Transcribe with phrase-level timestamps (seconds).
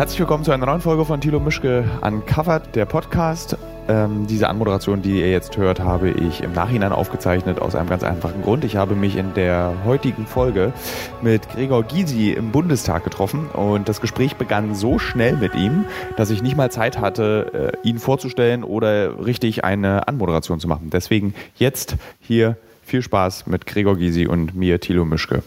[0.00, 3.58] Herzlich willkommen zu einer neuen Folge von Thilo Mischke Uncovered, der Podcast.
[3.86, 8.02] Ähm, diese Anmoderation, die ihr jetzt hört, habe ich im Nachhinein aufgezeichnet aus einem ganz
[8.02, 8.64] einfachen Grund.
[8.64, 10.72] Ich habe mich in der heutigen Folge
[11.20, 15.84] mit Gregor Gysi im Bundestag getroffen und das Gespräch begann so schnell mit ihm,
[16.16, 20.88] dass ich nicht mal Zeit hatte, äh, ihn vorzustellen oder richtig eine Anmoderation zu machen.
[20.90, 25.42] Deswegen jetzt hier viel Spaß mit Gregor Gysi und mir, Thilo Mischke.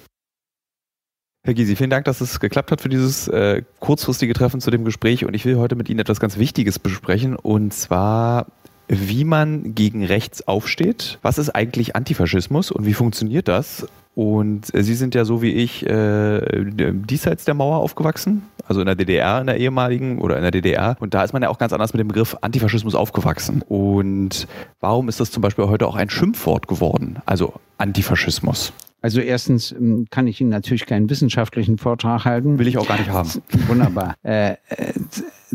[1.46, 4.86] Herr Gysi, vielen Dank, dass es geklappt hat für dieses äh, kurzfristige Treffen zu dem
[4.86, 5.26] Gespräch.
[5.26, 7.36] Und ich will heute mit Ihnen etwas ganz Wichtiges besprechen.
[7.36, 8.48] Und zwar,
[8.88, 11.20] wie man gegen rechts aufsteht.
[11.22, 13.86] Was ist eigentlich Antifaschismus und wie funktioniert das?
[14.16, 18.86] Und äh, Sie sind ja so wie ich äh, diesseits der Mauer aufgewachsen, also in
[18.86, 20.96] der DDR, in der ehemaligen oder in der DDR.
[21.02, 23.64] Und da ist man ja auch ganz anders mit dem Begriff Antifaschismus aufgewachsen.
[23.68, 24.48] Und
[24.80, 27.18] warum ist das zum Beispiel heute auch ein Schimpfwort geworden?
[27.26, 28.72] Also Antifaschismus.
[29.04, 32.58] Also erstens ähm, kann ich Ihnen natürlich keinen wissenschaftlichen Vortrag halten.
[32.58, 33.30] Will ich auch gar nicht haben.
[33.68, 34.16] Wunderbar.
[34.24, 34.94] Äh, äh,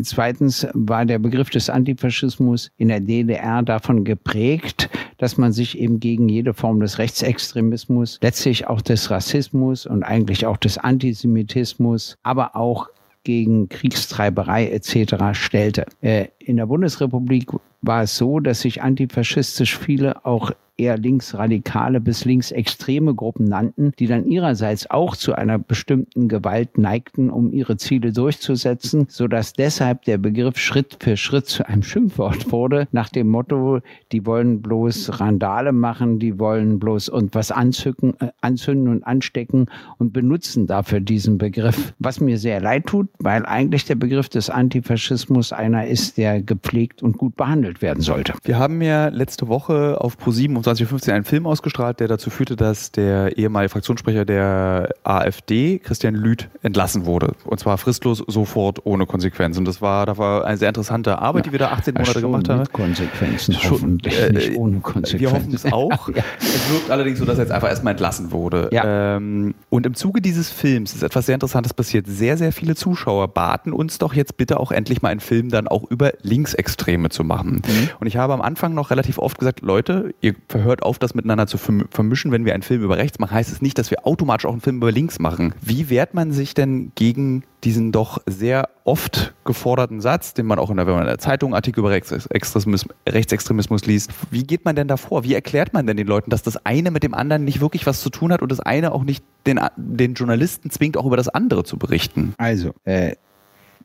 [0.02, 5.98] zweitens war der Begriff des Antifaschismus in der DDR davon geprägt, dass man sich eben
[5.98, 12.54] gegen jede Form des Rechtsextremismus, letztlich auch des Rassismus und eigentlich auch des Antisemitismus, aber
[12.54, 12.90] auch
[13.24, 15.14] gegen Kriegstreiberei etc.
[15.32, 15.86] stellte.
[16.02, 17.50] Äh, in der Bundesrepublik
[17.80, 24.06] war es so, dass sich antifaschistisch viele auch eher linksradikale bis linksextreme Gruppen nannten, die
[24.06, 30.18] dann ihrerseits auch zu einer bestimmten Gewalt neigten, um ihre Ziele durchzusetzen, sodass deshalb der
[30.18, 33.80] Begriff Schritt für Schritt zu einem Schimpfwort wurde, nach dem Motto,
[34.12, 39.66] die wollen bloß Randale machen, die wollen bloß irgendwas anzücken, äh, anzünden und anstecken
[39.98, 41.92] und benutzen dafür diesen Begriff.
[41.98, 47.02] Was mir sehr leid tut, weil eigentlich der Begriff des Antifaschismus einer ist, der gepflegt
[47.02, 48.34] und gut behandelt werden sollte.
[48.44, 52.56] Wir haben ja letzte Woche auf ProSieben um 2015 einen Film ausgestrahlt, der dazu führte,
[52.56, 57.32] dass der ehemalige Fraktionssprecher der AfD, Christian Lüth, entlassen wurde.
[57.44, 59.60] Und zwar fristlos, sofort, ohne Konsequenzen.
[59.60, 62.48] Und das war, das war eine sehr interessante Arbeit, die wir da 18 Monate gemacht
[62.48, 62.60] haben.
[62.60, 65.20] Mit Konsequenzen, schon, hoffentlich äh, nicht ohne Konsequenzen.
[65.20, 66.08] Wir hoffen es auch.
[66.14, 66.22] ja.
[66.38, 68.68] Es wirkt allerdings so, dass er jetzt einfach erstmal entlassen wurde.
[68.72, 69.16] Ja.
[69.16, 72.06] Ähm, und im Zuge dieses Films ist etwas sehr Interessantes passiert.
[72.06, 75.68] Sehr, sehr viele Zuschauer baten uns doch jetzt bitte auch endlich mal einen Film dann
[75.68, 77.62] auch über Linksextreme zu machen.
[77.66, 77.90] Mhm.
[78.00, 81.46] Und ich habe am Anfang noch relativ oft gesagt, Leute, ihr hört auf, das miteinander
[81.46, 82.32] zu vermischen.
[82.32, 84.60] Wenn wir einen Film über rechts machen, heißt es nicht, dass wir automatisch auch einen
[84.60, 85.54] Film über links machen.
[85.60, 90.70] Wie wehrt man sich denn gegen diesen doch sehr oft geforderten Satz, den man auch
[90.70, 94.76] in der, wenn man in der Zeitung Artikel über Rechtsextremismus, Rechtsextremismus liest, wie geht man
[94.76, 95.24] denn davor?
[95.24, 98.00] Wie erklärt man denn den Leuten, dass das eine mit dem anderen nicht wirklich was
[98.00, 101.28] zu tun hat und das eine auch nicht den, den Journalisten zwingt, auch über das
[101.28, 102.34] andere zu berichten?
[102.38, 103.16] Also, äh,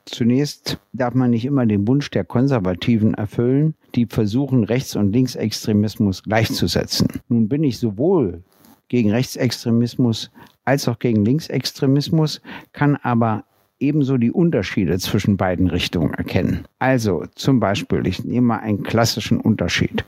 [0.06, 6.24] Zunächst darf man nicht immer den Wunsch der Konservativen erfüllen, die versuchen, Rechts- und Linksextremismus
[6.24, 7.08] gleichzusetzen.
[7.30, 8.44] Nun bin ich sowohl
[8.88, 10.32] gegen Rechtsextremismus
[10.66, 13.44] als auch gegen Linksextremismus, kann aber
[13.80, 16.66] ebenso die Unterschiede zwischen beiden Richtungen erkennen.
[16.80, 20.06] Also zum Beispiel, ich nehme mal einen klassischen Unterschied.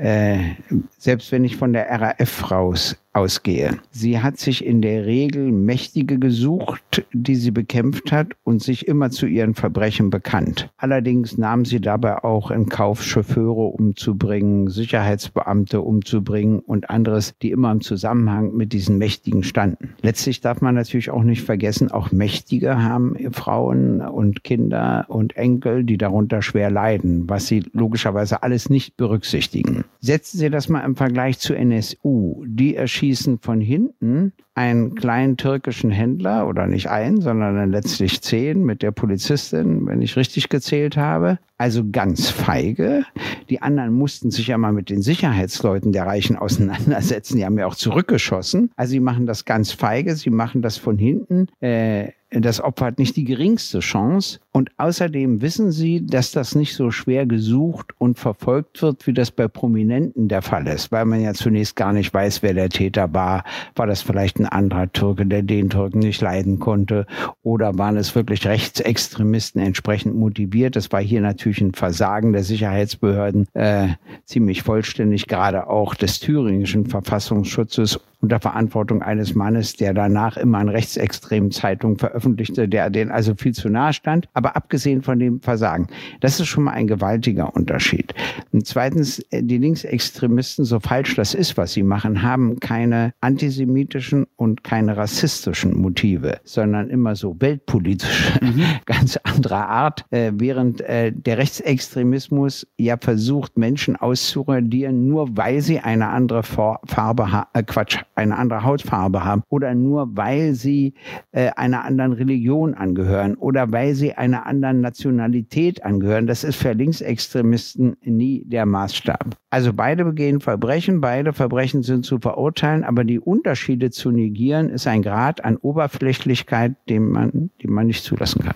[0.00, 0.54] Äh,
[0.96, 3.78] selbst wenn ich von der RAF raus ausgehe.
[3.90, 9.10] Sie hat sich in der Regel Mächtige gesucht, die sie bekämpft hat und sich immer
[9.10, 10.70] zu ihren Verbrechen bekannt.
[10.76, 17.72] Allerdings nahm sie dabei auch in Kauf, Chauffeure umzubringen, Sicherheitsbeamte umzubringen und anderes, die immer
[17.72, 19.94] im Zusammenhang mit diesen Mächtigen standen.
[20.02, 25.82] Letztlich darf man natürlich auch nicht vergessen, auch Mächtige haben Frauen und Kinder und Enkel,
[25.82, 29.84] die darunter schwer leiden, was sie logischerweise alles nicht berücksichtigen.
[30.00, 32.44] Setzen Sie das mal im Vergleich zu NSU.
[32.46, 38.20] Die erschien schießen von hinten einen kleinen türkischen Händler oder nicht einen, sondern dann letztlich
[38.20, 41.38] zehn mit der Polizistin, wenn ich richtig gezählt habe.
[41.56, 43.04] Also ganz feige.
[43.48, 47.36] Die anderen mussten sich ja mal mit den Sicherheitsleuten der Reichen auseinandersetzen.
[47.36, 48.70] Die haben ja auch zurückgeschossen.
[48.76, 50.14] Also sie machen das ganz feige.
[50.14, 51.48] Sie machen das von hinten.
[51.60, 54.38] Äh, das Opfer hat nicht die geringste Chance.
[54.52, 59.32] Und außerdem wissen sie, dass das nicht so schwer gesucht und verfolgt wird, wie das
[59.32, 63.12] bei Prominenten der Fall ist, weil man ja zunächst gar nicht weiß, wer der Täter
[63.12, 63.44] war.
[63.74, 67.06] War das vielleicht ein anderer Türke, der den Türken nicht leiden konnte?
[67.42, 70.76] Oder waren es wirklich Rechtsextremisten entsprechend motiviert?
[70.76, 73.88] Das war hier natürlich ein Versagen der Sicherheitsbehörden, äh,
[74.24, 80.68] ziemlich vollständig, gerade auch des thüringischen Verfassungsschutzes unter Verantwortung eines Mannes, der danach immer an
[80.68, 84.28] rechtsextremen Zeitungen veröffentlichte, der denen also viel zu nahe stand.
[84.34, 85.88] Aber abgesehen von dem Versagen,
[86.20, 88.14] das ist schon mal ein gewaltiger Unterschied.
[88.52, 94.26] Und zweitens, äh, die Linksextremisten, so falsch das ist, was sie machen, haben keine antisemitischen
[94.36, 98.64] und keine rassistischen Motive, sondern immer so weltpolitische, mhm.
[98.86, 105.80] ganz anderer Art, äh, während äh, der Rechtsextremismus ja versucht, Menschen auszuradieren, nur weil sie
[105.80, 110.94] eine andere Farbe äh, Quatsch, eine andere Hautfarbe haben oder nur weil sie
[111.32, 116.26] äh, einer anderen anderen Religion angehören oder weil sie einer anderen Nationalität angehören.
[116.26, 119.36] Das ist für Linksextremisten nie der Maßstab.
[119.50, 124.86] Also beide begehen Verbrechen, beide Verbrechen sind zu verurteilen, aber die Unterschiede zu negieren ist
[124.86, 128.54] ein Grad an Oberflächlichkeit, den man, den man nicht zulassen kann.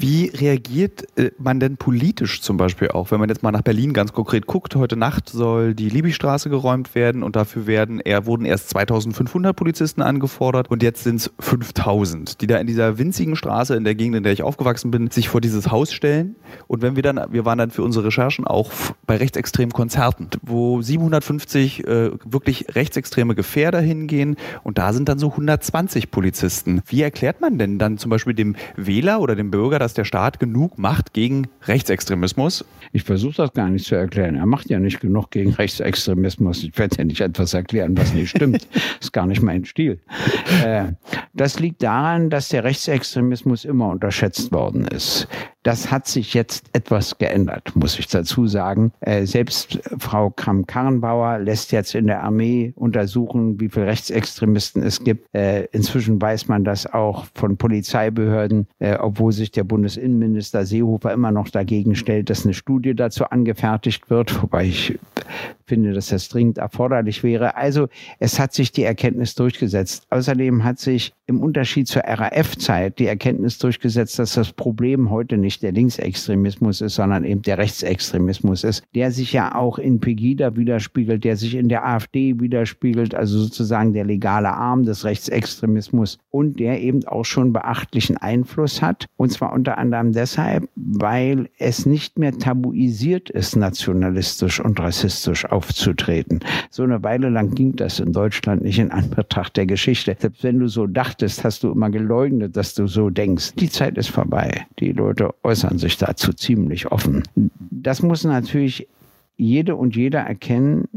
[0.00, 3.92] Wie reagiert äh, man denn politisch zum Beispiel auch, wenn man jetzt mal nach Berlin
[3.92, 4.76] ganz konkret guckt?
[4.76, 10.00] Heute Nacht soll die Liebigstraße geräumt werden und dafür werden, er wurden erst 2500 Polizisten
[10.00, 14.14] angefordert und jetzt sind es 5000, die da in dieser winzigen Straße in der Gegend,
[14.14, 16.36] in der ich aufgewachsen bin, sich vor dieses Haus stellen.
[16.68, 18.70] Und wenn wir dann, wir waren dann für unsere Recherchen auch
[19.04, 25.30] bei rechtsextremen Konzerten, wo 750 äh, wirklich rechtsextreme Gefährder hingehen und da sind dann so
[25.30, 26.82] 120 Polizisten.
[26.86, 30.40] Wie erklärt man denn dann zum Beispiel dem Wähler oder dem Bürger, dass der Staat
[30.40, 32.64] genug macht gegen Rechtsextremismus?
[32.92, 34.36] Ich versuche das gar nicht zu erklären.
[34.36, 36.64] Er macht ja nicht genug gegen Rechtsextremismus.
[36.64, 38.66] Ich werde ja nicht etwas erklären, was nicht stimmt.
[38.72, 40.00] das ist gar nicht mein Stil.
[40.64, 40.92] Äh,
[41.34, 45.28] das liegt daran, dass der Rechtsextremismus immer unterschätzt worden ist.
[45.68, 48.90] Das hat sich jetzt etwas geändert, muss ich dazu sagen.
[49.00, 55.28] Äh, selbst Frau Kram-Karrenbauer lässt jetzt in der Armee untersuchen, wie viele Rechtsextremisten es gibt.
[55.34, 61.32] Äh, inzwischen weiß man das auch von Polizeibehörden, äh, obwohl sich der Bundesinnenminister Seehofer immer
[61.32, 64.98] noch dagegen stellt, dass eine Studie dazu angefertigt wird, wobei ich
[65.68, 67.56] finde, dass das dringend erforderlich wäre.
[67.56, 67.88] Also
[68.18, 70.06] es hat sich die Erkenntnis durchgesetzt.
[70.10, 75.62] Außerdem hat sich im Unterschied zur RAF-Zeit die Erkenntnis durchgesetzt, dass das Problem heute nicht
[75.62, 81.24] der Linksextremismus ist, sondern eben der Rechtsextremismus ist, der sich ja auch in Pegida widerspiegelt,
[81.24, 86.80] der sich in der AfD widerspiegelt, also sozusagen der legale Arm des Rechtsextremismus und der
[86.80, 89.06] eben auch schon beachtlichen Einfluss hat.
[89.16, 96.38] Und zwar unter anderem deshalb, weil es nicht mehr tabuisiert ist, nationalistisch und rassistisch aufzutreten.
[96.70, 100.16] So eine Weile lang ging das in Deutschland nicht in Anbetracht der Geschichte.
[100.16, 103.54] Selbst wenn du so dachtest, hast du immer geleugnet, dass du so denkst.
[103.56, 104.66] Die Zeit ist vorbei.
[104.78, 107.24] Die Leute äußern sich dazu ziemlich offen.
[107.70, 108.86] Das muss natürlich
[109.36, 110.88] jede und jeder erkennen,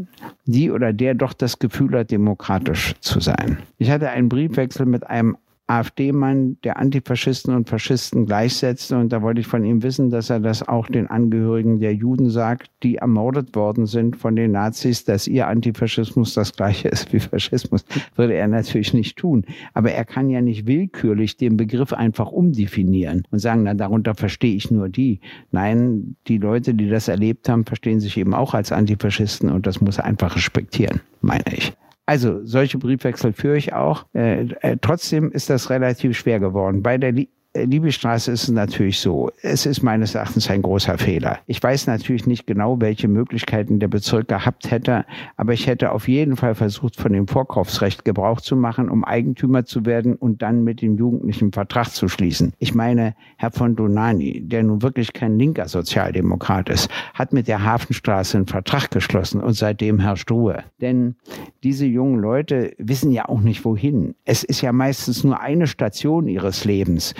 [0.45, 3.57] die oder der doch das Gefühl hat, demokratisch zu sein.
[3.79, 5.37] Ich hatte einen Briefwechsel mit einem
[5.71, 8.97] AfD-Mann, der Antifaschisten und Faschisten gleichsetzte.
[8.97, 12.29] Und da wollte ich von ihm wissen, dass er das auch den Angehörigen der Juden
[12.29, 17.19] sagt, die ermordet worden sind von den Nazis, dass ihr Antifaschismus das gleiche ist wie
[17.19, 17.85] Faschismus.
[18.15, 19.45] Würde er natürlich nicht tun.
[19.73, 24.55] Aber er kann ja nicht willkürlich den Begriff einfach umdefinieren und sagen, na, darunter verstehe
[24.55, 25.21] ich nur die.
[25.51, 29.79] Nein, die Leute, die das erlebt haben, verstehen sich eben auch als Antifaschisten und das
[29.79, 31.73] muss er einfach respektieren, meine ich.
[32.05, 34.05] Also solche Briefwechsel führe ich auch.
[34.13, 36.81] Äh, äh, trotzdem ist das relativ schwer geworden.
[36.81, 39.29] Bei der äh, Liebesstraße ist es natürlich so.
[39.41, 41.39] Es ist meines Erachtens ein großer Fehler.
[41.47, 45.05] Ich weiß natürlich nicht genau, welche Möglichkeiten der Bezirk gehabt hätte,
[45.35, 49.65] aber ich hätte auf jeden Fall versucht, von dem Vorkaufsrecht Gebrauch zu machen, um Eigentümer
[49.65, 52.53] zu werden und dann mit dem Jugendlichen Vertrag zu schließen.
[52.59, 57.65] Ich meine, Herr von Donani, der nun wirklich kein linker Sozialdemokrat ist, hat mit der
[57.65, 60.63] Hafenstraße einen Vertrag geschlossen und seitdem herrscht Ruhe.
[60.79, 61.15] Denn
[61.63, 64.15] diese jungen Leute wissen ja auch nicht wohin.
[64.23, 67.13] Es ist ja meistens nur eine Station ihres Lebens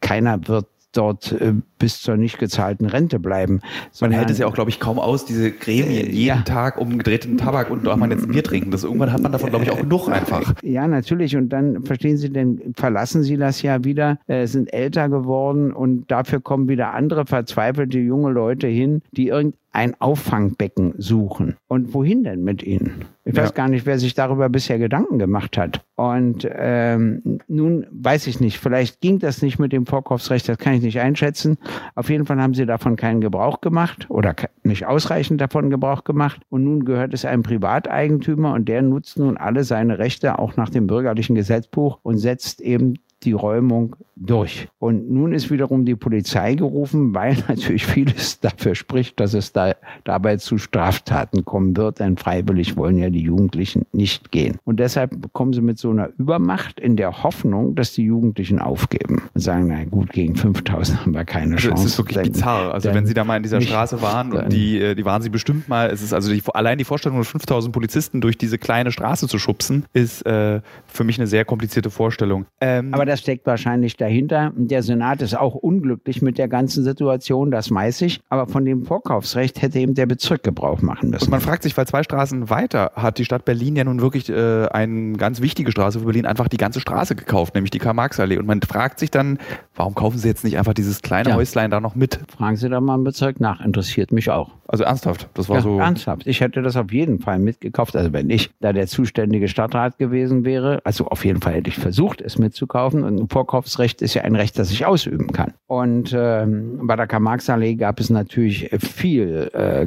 [0.00, 3.60] keiner wird dort äh, bis zur nicht gezahlten Rente bleiben.
[4.00, 6.42] Man hält es ja auch, glaube ich, kaum aus, diese Gremien äh, jeden ja.
[6.42, 8.70] Tag um gedrehten Tabak und auch mal jetzt ein Bier trinken.
[8.70, 10.54] Das, irgendwann hat man davon, glaube ich, auch genug einfach.
[10.62, 11.36] Ja, natürlich.
[11.36, 16.10] Und dann verstehen Sie, denn verlassen Sie das ja wieder, äh, sind älter geworden und
[16.10, 19.58] dafür kommen wieder andere verzweifelte junge Leute hin, die irgendein
[19.98, 21.56] Auffangbecken suchen.
[21.68, 23.04] Und wohin denn mit ihnen?
[23.24, 23.42] Ich ja.
[23.42, 25.84] weiß gar nicht, wer sich darüber bisher Gedanken gemacht hat.
[25.96, 30.74] Und ähm, nun weiß ich nicht, vielleicht ging das nicht mit dem Vorkaufsrecht, das kann
[30.74, 31.58] ich nicht einschätzen.
[31.94, 36.40] Auf jeden Fall haben sie davon keinen Gebrauch gemacht oder nicht ausreichend davon Gebrauch gemacht.
[36.48, 40.70] Und nun gehört es einem Privateigentümer und der nutzt nun alle seine Rechte auch nach
[40.70, 42.94] dem bürgerlichen Gesetzbuch und setzt eben
[43.24, 44.68] die Räumung durch.
[44.78, 49.74] Und nun ist wiederum die Polizei gerufen, weil natürlich vieles dafür spricht, dass es da
[50.04, 54.58] dabei zu Straftaten kommen wird, denn freiwillig wollen ja die Jugendlichen nicht gehen.
[54.64, 59.22] Und deshalb kommen sie mit so einer Übermacht in der Hoffnung, dass die Jugendlichen aufgeben
[59.34, 61.72] und sagen, na gut, gegen 5000 haben wir keine Chance.
[61.72, 62.74] Also es ist wirklich dann, bizarr.
[62.74, 65.30] Also wenn Sie da mal in dieser Straße waren und die, äh, die waren Sie
[65.30, 69.28] bestimmt mal, es ist also die, allein die Vorstellung, 5000 Polizisten durch diese kleine Straße
[69.28, 72.46] zu schubsen, ist äh, für mich eine sehr komplizierte Vorstellung.
[72.60, 74.52] Ähm, Aber das steckt wahrscheinlich dahinter.
[74.54, 78.20] Der Senat ist auch unglücklich mit der ganzen Situation, das weiß ich.
[78.28, 81.24] Aber von dem Vorkaufsrecht hätte eben der Bezirk Gebrauch machen müssen.
[81.24, 84.28] Und man fragt sich, weil zwei Straßen weiter hat die Stadt Berlin ja nun wirklich
[84.28, 88.38] äh, eine ganz wichtige Straße für Berlin einfach die ganze Straße gekauft, nämlich die Karl-Marx-Allee.
[88.38, 89.38] Und man fragt sich dann,
[89.74, 91.36] warum kaufen sie jetzt nicht einfach dieses kleine ja.
[91.36, 92.20] Häuslein da noch mit?
[92.36, 94.50] Fragen Sie da mal im Bezirk nach, interessiert mich auch.
[94.66, 95.78] Also ernsthaft, das war ja, so.
[95.78, 96.26] Ernsthaft.
[96.26, 97.96] Ich hätte das auf jeden Fall mitgekauft.
[97.96, 101.76] Also wenn ich da der zuständige Stadtrat gewesen wäre, also auf jeden Fall hätte ich
[101.76, 102.97] versucht, es mitzukaufen.
[102.98, 105.54] Kaufen und ein Vorkaufsrecht ist ja ein Recht, das ich ausüben kann.
[105.66, 109.86] Und ähm, bei der Karl-Marx-Allee gab es natürlich viel äh,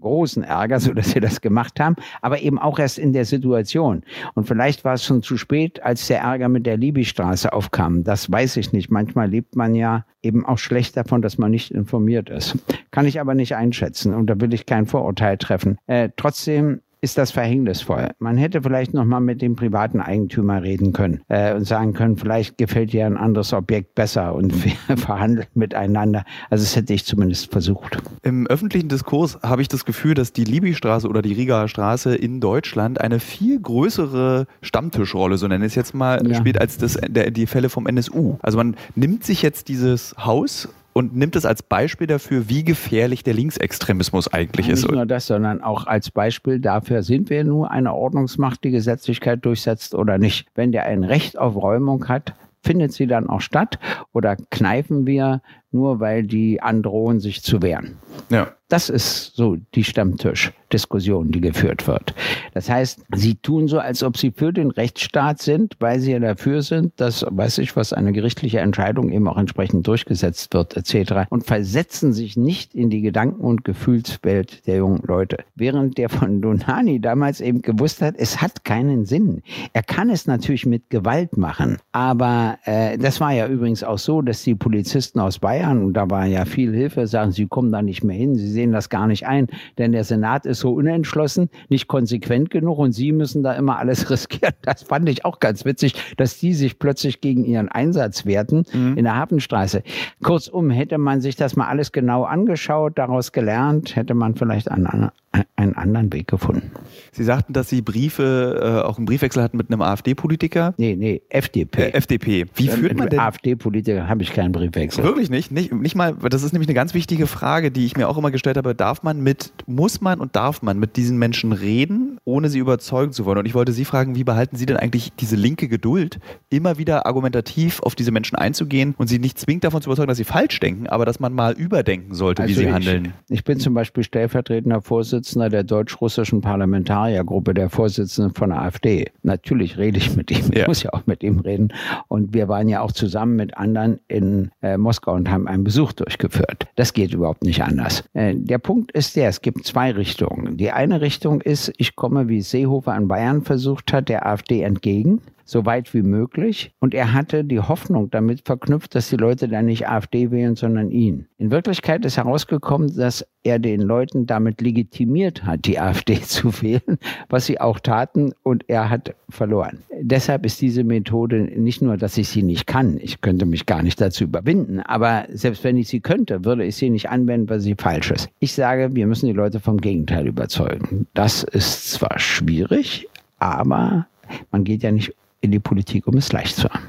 [0.00, 4.02] großen Ärger, so dass sie das gemacht haben, aber eben auch erst in der Situation.
[4.34, 8.02] Und vielleicht war es schon zu spät, als der Ärger mit der Libystraße aufkam.
[8.02, 8.90] Das weiß ich nicht.
[8.90, 12.56] Manchmal lebt man ja eben auch schlecht davon, dass man nicht informiert ist.
[12.90, 15.76] Kann ich aber nicht einschätzen und da will ich kein Vorurteil treffen.
[15.86, 18.10] Äh, trotzdem ist das verhängnisvoll.
[18.18, 22.16] Man hätte vielleicht noch mal mit dem privaten Eigentümer reden können äh, und sagen können,
[22.16, 26.24] vielleicht gefällt dir ein anderes Objekt besser und wir verhandeln miteinander.
[26.50, 27.98] Also das hätte ich zumindest versucht.
[28.22, 32.40] Im öffentlichen Diskurs habe ich das Gefühl, dass die Libystraße oder die Rigaer Straße in
[32.40, 36.34] Deutschland eine viel größere Stammtischrolle, so nenne ich es jetzt mal, ja.
[36.34, 38.36] spielt als das, der, die Fälle vom NSU.
[38.42, 43.22] Also man nimmt sich jetzt dieses Haus und nimmt es als Beispiel dafür, wie gefährlich
[43.22, 44.82] der Linksextremismus eigentlich Nicht ist.
[44.82, 49.44] Nicht nur das, sondern auch als Beispiel dafür, sind wir nur eine Ordnungsmacht, die Gesetzlichkeit
[49.44, 50.48] durchsetzt oder nicht.
[50.54, 53.78] Wenn der ein Recht auf Räumung hat, findet sie dann auch statt
[54.12, 57.96] oder kneifen wir nur, weil die androhen, sich zu wehren?
[58.30, 58.48] Ja.
[58.70, 62.14] Das ist so die Stammtischdiskussion, die geführt wird.
[62.54, 66.20] Das heißt, sie tun so, als ob sie für den Rechtsstaat sind, weil sie ja
[66.20, 71.26] dafür sind, dass, weiß ich was, eine gerichtliche Entscheidung eben auch entsprechend durchgesetzt wird, etc.
[71.30, 75.38] Und versetzen sich nicht in die Gedanken- und Gefühlswelt der jungen Leute.
[75.56, 79.42] Während der von Donani damals eben gewusst hat, es hat keinen Sinn.
[79.72, 81.78] Er kann es natürlich mit Gewalt machen.
[81.90, 86.08] Aber äh, das war ja übrigens auch so, dass die Polizisten aus Bayern, und da
[86.10, 88.34] war ja viel Hilfe, sagen, sie kommen da nicht mehr hin.
[88.34, 89.48] Sie sehen das gar nicht ein,
[89.78, 94.10] denn der Senat ist so unentschlossen, nicht konsequent genug und sie müssen da immer alles
[94.10, 94.54] riskieren.
[94.62, 98.96] Das fand ich auch ganz witzig, dass die sich plötzlich gegen ihren Einsatz wehrten mhm.
[98.96, 99.82] in der Hafenstraße.
[100.22, 105.10] Kurzum, hätte man sich das mal alles genau angeschaut, daraus gelernt, hätte man vielleicht einen,
[105.56, 106.72] einen anderen Weg gefunden.
[107.12, 110.74] Sie sagten, dass Sie Briefe, äh, auch einen Briefwechsel hatten mit einem AfD-Politiker?
[110.76, 111.82] Nee, nee, FDP.
[111.82, 112.46] Äh, FDP.
[112.56, 113.20] Wie führt man denn?
[113.20, 115.04] AfD-Politiker habe ich keinen Briefwechsel.
[115.04, 115.52] Wirklich nicht?
[115.52, 115.72] nicht?
[115.72, 118.56] Nicht mal, das ist nämlich eine ganz wichtige Frage, die ich mir auch immer gestellt
[118.56, 118.74] habe.
[118.74, 123.12] Darf man mit, muss man und darf man mit diesen Menschen reden, ohne sie überzeugen
[123.12, 123.38] zu wollen?
[123.38, 126.18] Und ich wollte Sie fragen, wie behalten Sie denn eigentlich diese linke Geduld,
[126.48, 130.18] immer wieder argumentativ auf diese Menschen einzugehen und sie nicht zwingend davon zu überzeugen, dass
[130.18, 133.14] sie falsch denken, aber dass man mal überdenken sollte, also wie sie ich, handeln?
[133.28, 139.06] Ich bin zum Beispiel stellvertretender Vorsitzender der deutsch-russischen Parlamentariergruppe, der Vorsitzende von der AfD.
[139.22, 141.72] Natürlich rede ich mit ihm, ich muss ja auch mit ihm reden.
[142.08, 145.92] Und wir waren ja auch zusammen mit anderen in äh, Moskau und haben einen Besuch
[145.92, 146.66] durchgeführt.
[146.76, 148.04] Das geht überhaupt nicht anders.
[148.14, 150.56] Äh, der Punkt ist der, es gibt zwei Richtungen.
[150.56, 155.20] Die eine Richtung ist, ich komme, wie Seehofer an Bayern versucht hat, der AfD entgegen
[155.50, 156.72] so weit wie möglich.
[156.78, 160.90] Und er hatte die Hoffnung damit verknüpft, dass die Leute dann nicht AfD wählen, sondern
[160.90, 161.26] ihn.
[161.38, 166.98] In Wirklichkeit ist herausgekommen, dass er den Leuten damit legitimiert hat, die AfD zu wählen,
[167.28, 169.82] was sie auch taten, und er hat verloren.
[170.00, 173.82] Deshalb ist diese Methode nicht nur, dass ich sie nicht kann, ich könnte mich gar
[173.82, 177.60] nicht dazu überwinden, aber selbst wenn ich sie könnte, würde ich sie nicht anwenden, weil
[177.60, 178.28] sie falsch ist.
[178.38, 181.06] Ich sage, wir müssen die Leute vom Gegenteil überzeugen.
[181.14, 184.06] Das ist zwar schwierig, aber
[184.52, 186.84] man geht ja nicht in die Politik, um es leicht zu haben.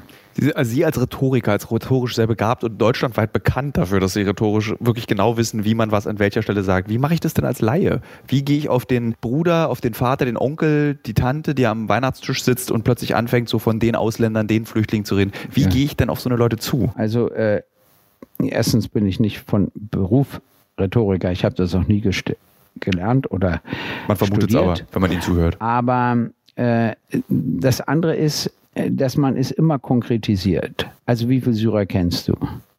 [0.54, 4.74] Also Sie als Rhetoriker, als rhetorisch sehr begabt und deutschlandweit bekannt dafür, dass Sie rhetorisch
[4.80, 6.88] wirklich genau wissen, wie man was an welcher Stelle sagt.
[6.88, 8.00] Wie mache ich das denn als Laie?
[8.26, 11.88] Wie gehe ich auf den Bruder, auf den Vater, den Onkel, die Tante, die am
[11.88, 15.32] Weihnachtstisch sitzt und plötzlich anfängt, so von den Ausländern, den Flüchtlingen zu reden?
[15.50, 15.68] Wie ja.
[15.68, 16.92] gehe ich denn auf so eine Leute zu?
[16.94, 17.62] Also äh,
[18.38, 20.40] erstens bin ich nicht von Beruf
[20.78, 21.30] Rhetoriker.
[21.30, 22.02] Ich habe das auch nie
[22.80, 23.60] gelernt oder
[24.08, 25.56] Man vermutet es aber, wenn man Ihnen zuhört.
[25.60, 26.30] Aber
[27.28, 30.86] das andere ist, äh, dass man es immer konkretisiert.
[31.06, 32.34] Also wie viele Syrer kennst du?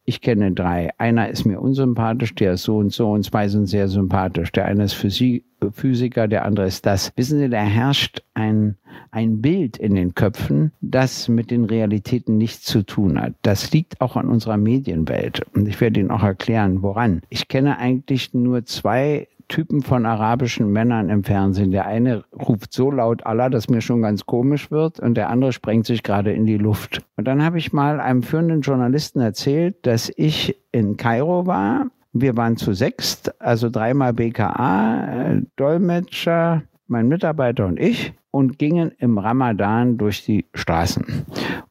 [0.06, 0.89] Ich kenne drei.
[0.98, 4.51] Einer ist mir unsympathisch, der ist so und so und zwei sind sehr sympathisch.
[4.51, 7.13] Der eine ist Physik, Physiker, der andere ist das.
[7.15, 8.75] Wissen Sie, da herrscht ein,
[9.12, 13.34] ein Bild in den Köpfen, das mit den Realitäten nichts zu tun hat.
[13.44, 15.46] Das liegt auch an unserer Medienwelt.
[15.56, 17.22] Und ich werde Ihnen auch erklären, woran.
[17.30, 21.69] Ich kenne eigentlich nur zwei Typen von arabischen Männern im Fernsehen.
[21.69, 25.53] Der eine ruft so laut Allah, dass mir schon ganz komisch wird und der andere
[25.53, 27.05] sprengt sich gerade in die Luft.
[27.17, 31.86] Und dann habe ich mal einem führenden Journalisten erzählt, dass ich in Kairo war.
[32.13, 38.92] Wir waren zu sechst, also dreimal BKA, äh, Dolmetscher, mein Mitarbeiter und ich und gingen
[38.98, 41.06] im Ramadan durch die Straßen.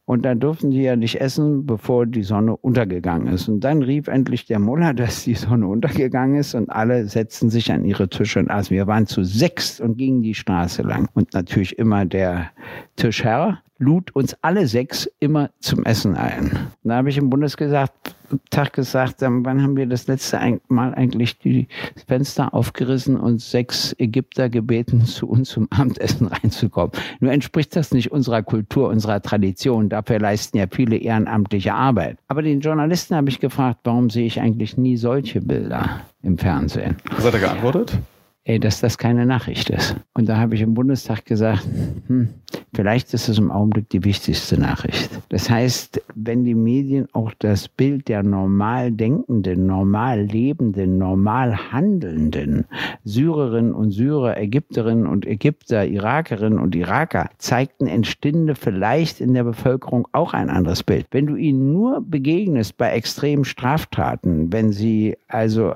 [0.04, 3.48] Und da durften die ja nicht essen, bevor die Sonne untergegangen ist.
[3.48, 7.72] Und dann rief endlich der Mullah, dass die Sonne untergegangen ist und alle setzten sich
[7.72, 8.72] an ihre Tische und aßen.
[8.72, 11.08] Wir waren zu sechs und gingen die Straße lang.
[11.14, 12.50] Und natürlich immer der
[12.94, 16.52] Tischherr lud uns alle sechs immer zum Essen ein.
[16.84, 18.14] Und da habe ich im Bundes gesagt,
[18.50, 21.68] Tag gesagt, wann haben wir das letzte Mal eigentlich die
[22.06, 26.92] Fenster aufgerissen und sechs Ägypter gebeten, zu uns zum Abendessen reinzukommen.
[27.20, 29.88] Nur entspricht das nicht unserer Kultur, unserer Tradition.
[29.88, 32.18] Dafür leisten ja viele ehrenamtliche Arbeit.
[32.28, 36.96] Aber den Journalisten habe ich gefragt, warum sehe ich eigentlich nie solche Bilder im Fernsehen?
[37.10, 37.98] Was hat er geantwortet?
[38.44, 39.94] Ey, dass das keine Nachricht ist.
[40.14, 41.64] Und da habe ich im Bundestag gesagt,
[42.08, 42.28] hm,
[42.74, 45.10] vielleicht ist es im Augenblick die wichtigste Nachricht.
[45.28, 52.64] Das heißt, wenn die Medien auch das Bild der normal denkenden, normal lebenden, normal handelnden
[53.04, 60.08] Syrerinnen und Syrer, Ägypterinnen und Ägypter, Irakerinnen und Iraker zeigten, entstünde vielleicht in der Bevölkerung
[60.10, 61.06] auch ein anderes Bild.
[61.12, 65.74] Wenn du ihnen nur begegnest bei extremen Straftaten, wenn sie also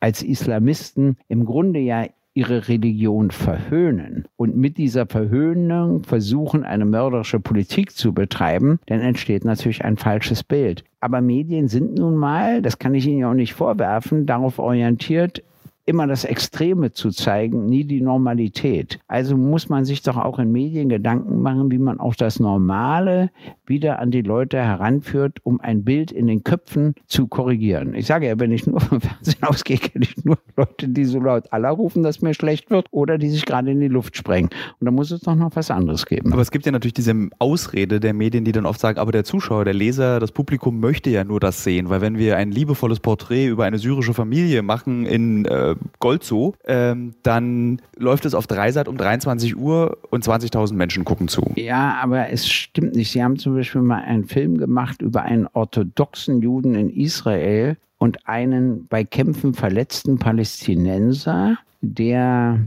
[0.00, 7.40] als Islamisten im Grunde ja ihre Religion verhöhnen und mit dieser Verhöhnung versuchen, eine mörderische
[7.40, 10.84] Politik zu betreiben, dann entsteht natürlich ein falsches Bild.
[11.00, 15.42] Aber Medien sind nun mal, das kann ich Ihnen ja auch nicht vorwerfen, darauf orientiert,
[15.86, 18.98] immer das Extreme zu zeigen, nie die Normalität.
[19.06, 23.30] Also muss man sich doch auch in Medien Gedanken machen, wie man auch das Normale
[23.66, 27.94] wieder an die Leute heranführt, um ein Bild in den Köpfen zu korrigieren.
[27.94, 31.20] Ich sage ja, wenn ich nur vom Fernsehen ausgehe, kenne ich nur Leute, die so
[31.20, 34.50] laut Allah rufen, dass mir schlecht wird oder die sich gerade in die Luft sprengen.
[34.80, 36.32] Und da muss es doch noch was anderes geben.
[36.32, 39.22] Aber es gibt ja natürlich diese Ausrede der Medien, die dann oft sagen, aber der
[39.22, 42.98] Zuschauer, der Leser, das Publikum möchte ja nur das sehen, weil wenn wir ein liebevolles
[42.98, 48.88] Porträt über eine syrische Familie machen in äh, Goldzo, ähm, dann läuft es auf Dreisat
[48.88, 51.42] um 23 Uhr und 20.000 Menschen gucken zu.
[51.56, 53.12] Ja, aber es stimmt nicht.
[53.12, 58.28] Sie haben zum Beispiel mal einen Film gemacht über einen orthodoxen Juden in Israel und
[58.28, 62.60] einen bei Kämpfen verletzten Palästinenser, der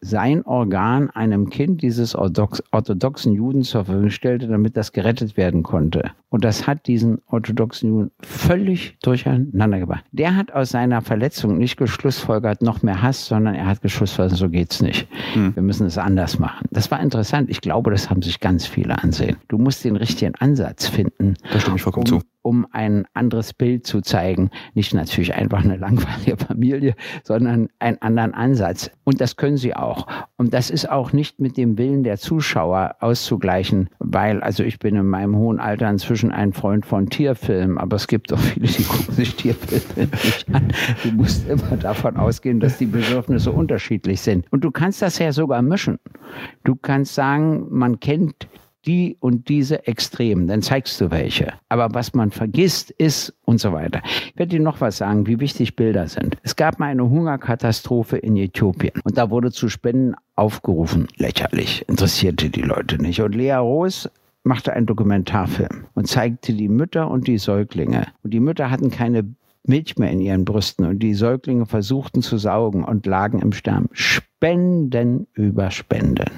[0.00, 6.10] sein Organ einem Kind dieses orthodoxen Juden zur Verfügung stellte, damit das gerettet werden konnte.
[6.28, 10.04] Und das hat diesen orthodoxen Juden völlig durcheinander gebracht.
[10.12, 14.48] Der hat aus seiner Verletzung nicht geschlussfolgert, noch mehr Hass, sondern er hat geschlussfolgert, so
[14.48, 15.08] geht's nicht.
[15.32, 15.54] Hm.
[15.54, 16.66] Wir müssen es anders machen.
[16.70, 17.48] Das war interessant.
[17.48, 19.36] Ich glaube, das haben sich ganz viele ansehen.
[19.48, 21.34] Du musst den richtigen Ansatz finden.
[21.52, 24.50] Da stimme ich vollkommen um, zu um ein anderes Bild zu zeigen.
[24.74, 28.88] Nicht natürlich einfach eine langweilige Familie, sondern einen anderen Ansatz.
[29.02, 30.06] Und das können sie auch.
[30.36, 34.94] Und das ist auch nicht mit dem Willen der Zuschauer auszugleichen, weil, also ich bin
[34.94, 38.84] in meinem hohen Alter inzwischen ein Freund von Tierfilmen, aber es gibt auch viele, die
[38.84, 40.72] gucken sich Tierfilme nicht an.
[41.02, 44.46] Du musst immer davon ausgehen, dass die Bedürfnisse unterschiedlich sind.
[44.52, 45.98] Und du kannst das ja sogar mischen.
[46.62, 48.46] Du kannst sagen, man kennt
[48.86, 51.54] die und diese Extremen, dann zeigst du welche.
[51.68, 54.00] Aber was man vergisst ist und so weiter.
[54.04, 56.36] Ich werde dir noch was sagen, wie wichtig Bilder sind.
[56.42, 61.08] Es gab mal eine Hungerkatastrophe in Äthiopien und da wurde zu Spenden aufgerufen.
[61.16, 63.20] Lächerlich, interessierte die Leute nicht.
[63.20, 64.08] Und Lea Roos
[64.44, 68.06] machte einen Dokumentarfilm und zeigte die Mütter und die Säuglinge.
[68.22, 69.24] Und die Mütter hatten keine
[69.64, 73.88] Milch mehr in ihren Brüsten und die Säuglinge versuchten zu saugen und lagen im Sterben.
[73.92, 76.30] Spenden über Spenden.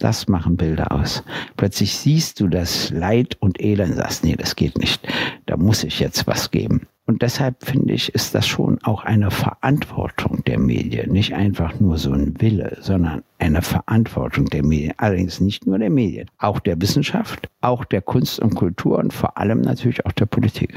[0.00, 1.22] Das machen Bilder aus.
[1.56, 5.06] Plötzlich siehst du das Leid und Elend, sagst, nee, das geht nicht.
[5.44, 6.86] Da muss ich jetzt was geben.
[7.10, 11.10] Und deshalb finde ich, ist das schon auch eine Verantwortung der Medien.
[11.10, 14.94] Nicht einfach nur so ein Wille, sondern eine Verantwortung der Medien.
[14.96, 19.36] Allerdings nicht nur der Medien, auch der Wissenschaft, auch der Kunst und Kultur und vor
[19.36, 20.76] allem natürlich auch der Politik.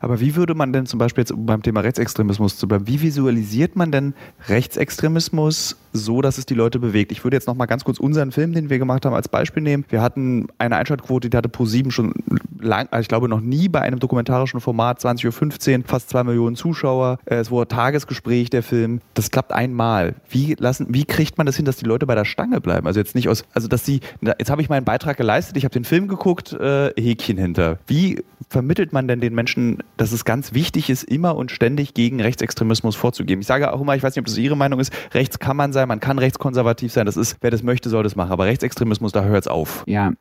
[0.00, 3.76] Aber wie würde man denn zum Beispiel jetzt beim Thema Rechtsextremismus zu bleiben, wie visualisiert
[3.76, 4.14] man denn
[4.48, 7.12] Rechtsextremismus so, dass es die Leute bewegt?
[7.12, 9.62] Ich würde jetzt noch mal ganz kurz unseren Film, den wir gemacht haben, als Beispiel
[9.62, 9.84] nehmen.
[9.88, 12.14] Wir hatten eine Einschaltquote, die hatte pro sieben schon
[12.60, 16.56] lang, also ich glaube noch nie bei einem dokumentarischen Format 20.15 Uhr, fast zwei Millionen
[16.56, 17.18] Zuschauer.
[17.24, 19.00] Äh, es wurde Tagesgespräch der Film.
[19.14, 20.14] Das klappt einmal.
[20.28, 22.86] Wie lassen, wie kriegt man das hin, dass die Leute bei der Stange bleiben.
[22.86, 25.72] Also jetzt nicht aus, also dass sie, jetzt habe ich meinen Beitrag geleistet, ich habe
[25.72, 27.78] den Film geguckt, äh, Häkchen hinter.
[27.86, 32.20] Wie vermittelt man denn den Menschen, dass es ganz wichtig ist, immer und ständig gegen
[32.20, 33.40] Rechtsextremismus vorzugeben?
[33.40, 35.72] Ich sage auch immer, ich weiß nicht, ob das Ihre Meinung ist, rechts kann man
[35.72, 38.32] sein, man kann rechtskonservativ sein, das ist, wer das möchte, soll das machen.
[38.32, 39.84] Aber Rechtsextremismus, da hört es auf.
[39.86, 40.12] Ja,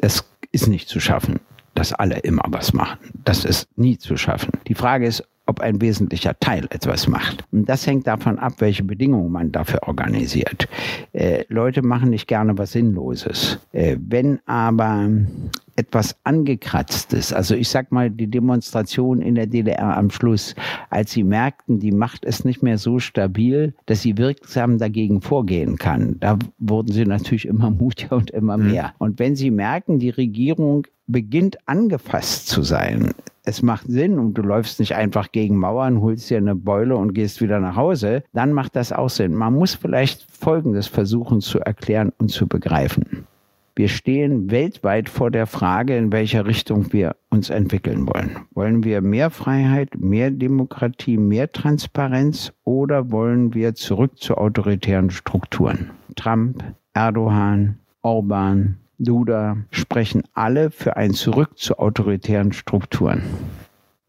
[0.00, 1.40] es ist nicht zu schaffen
[1.74, 2.98] dass alle immer was machen.
[3.24, 4.50] Das ist nie zu schaffen.
[4.66, 7.44] Die Frage ist, ob ein wesentlicher Teil etwas macht.
[7.50, 10.68] Und das hängt davon ab, welche Bedingungen man dafür organisiert.
[11.12, 13.58] Äh, Leute machen nicht gerne was Sinnloses.
[13.72, 15.08] Äh, wenn aber
[15.80, 20.54] etwas angekratztes, also ich sag mal die Demonstration in der DDR am Schluss,
[20.90, 25.78] als sie merkten, die Macht ist nicht mehr so stabil, dass sie wirksam dagegen vorgehen
[25.78, 28.70] kann, da wurden sie natürlich immer mutiger und immer mhm.
[28.70, 28.92] mehr.
[28.98, 33.12] Und wenn sie merken, die Regierung beginnt angefasst zu sein,
[33.44, 37.14] es macht Sinn und du läufst nicht einfach gegen Mauern, holst dir eine Beule und
[37.14, 39.34] gehst wieder nach Hause, dann macht das auch Sinn.
[39.34, 43.19] Man muss vielleicht Folgendes versuchen zu erklären und zu begreifen.
[43.80, 48.36] Wir stehen weltweit vor der Frage, in welcher Richtung wir uns entwickeln wollen.
[48.50, 55.92] Wollen wir mehr Freiheit, mehr Demokratie, mehr Transparenz oder wollen wir zurück zu autoritären Strukturen?
[56.14, 56.62] Trump,
[56.92, 63.22] Erdogan, Orban, Duda sprechen alle für ein Zurück zu autoritären Strukturen.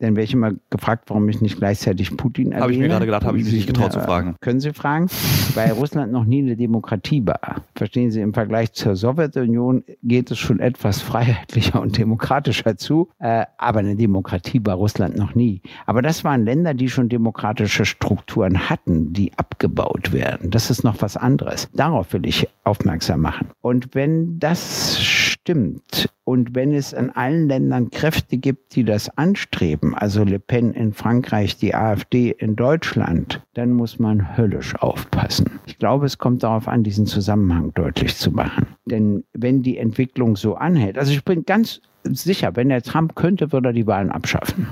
[0.01, 2.63] Dann wäre ich immer gefragt, warum ich nicht gleichzeitig Putin erwähne.
[2.63, 4.35] Habe ich mir gerade gedacht, habe ich mich nicht getraut zu fragen.
[4.41, 5.07] Können Sie fragen?
[5.53, 7.61] Weil Russland noch nie eine Demokratie war.
[7.75, 13.09] Verstehen Sie, im Vergleich zur Sowjetunion geht es schon etwas freiheitlicher und demokratischer zu.
[13.19, 15.61] Äh, aber eine Demokratie war Russland noch nie.
[15.85, 20.49] Aber das waren Länder, die schon demokratische Strukturen hatten, die abgebaut werden.
[20.49, 21.69] Das ist noch was anderes.
[21.73, 23.49] Darauf will ich aufmerksam machen.
[23.61, 24.99] Und wenn das
[25.41, 30.73] stimmt und wenn es in allen Ländern Kräfte gibt, die das anstreben, also Le Pen
[30.73, 35.59] in Frankreich, die AfD in Deutschland, dann muss man höllisch aufpassen.
[35.65, 38.67] Ich glaube, es kommt darauf an, diesen Zusammenhang deutlich zu machen.
[38.85, 43.51] Denn wenn die Entwicklung so anhält, also ich bin ganz sicher, wenn der Trump könnte,
[43.51, 44.67] würde er die Wahlen abschaffen.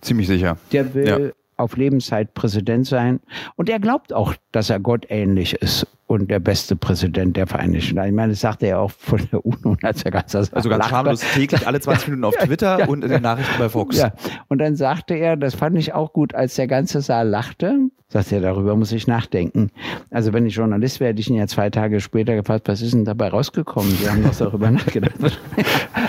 [0.00, 0.56] Ziemlich sicher.
[0.72, 1.18] Der will ja.
[1.56, 3.20] auf Lebenszeit Präsident sein
[3.56, 7.88] und er glaubt auch, dass er Gott ähnlich ist und der beste Präsident der Vereinigten
[7.88, 8.08] Staaten.
[8.08, 11.20] Ich meine, das sagte er auch von der UNO, als er ganz Also ganz schamlos
[11.34, 13.98] täglich alle 20 Minuten auf Twitter ja, und in den Nachrichten bei Fox.
[13.98, 14.12] Ja.
[14.48, 18.36] Und dann sagte er, das fand ich auch gut, als der ganze Saal lachte, sagte
[18.36, 19.70] er, darüber muss ich nachdenken.
[20.10, 22.92] Also wenn ich Journalist wäre, hätte ich ihn ja zwei Tage später gefragt, was ist
[22.92, 23.90] denn dabei rausgekommen?
[23.92, 25.14] Sie haben doch darüber nachgedacht.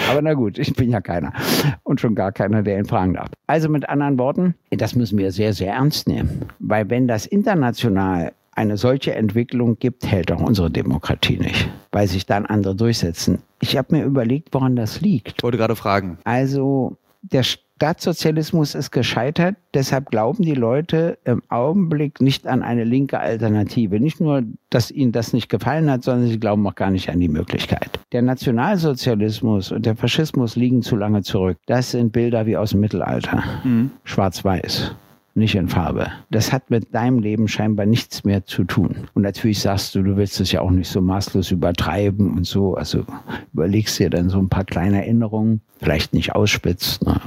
[0.10, 1.32] Aber na gut, ich bin ja keiner.
[1.84, 3.30] Und schon gar keiner, der ihn fragen darf.
[3.48, 6.42] Also mit anderen Worten, das müssen wir sehr, sehr ernst nehmen.
[6.60, 12.26] Weil wenn das international eine solche Entwicklung gibt, hält auch unsere Demokratie nicht, weil sich
[12.26, 13.40] dann andere durchsetzen.
[13.62, 15.36] Ich habe mir überlegt, woran das liegt.
[15.38, 16.18] Ich wollte gerade fragen.
[16.24, 23.20] Also der Staatssozialismus ist gescheitert, deshalb glauben die Leute im Augenblick nicht an eine linke
[23.20, 24.00] Alternative.
[24.00, 27.20] Nicht nur, dass ihnen das nicht gefallen hat, sondern sie glauben auch gar nicht an
[27.20, 28.00] die Möglichkeit.
[28.12, 31.58] Der Nationalsozialismus und der Faschismus liegen zu lange zurück.
[31.66, 33.44] Das sind Bilder wie aus dem Mittelalter.
[33.64, 33.92] Mhm.
[34.04, 34.96] Schwarz-Weiß
[35.36, 36.08] nicht in Farbe.
[36.30, 39.08] Das hat mit deinem Leben scheinbar nichts mehr zu tun.
[39.14, 42.76] Und natürlich sagst du, du willst es ja auch nicht so maßlos übertreiben und so.
[42.76, 43.06] Also
[43.54, 47.20] überlegst dir dann so ein paar kleine Erinnerungen, vielleicht nicht ausspitzt, ne,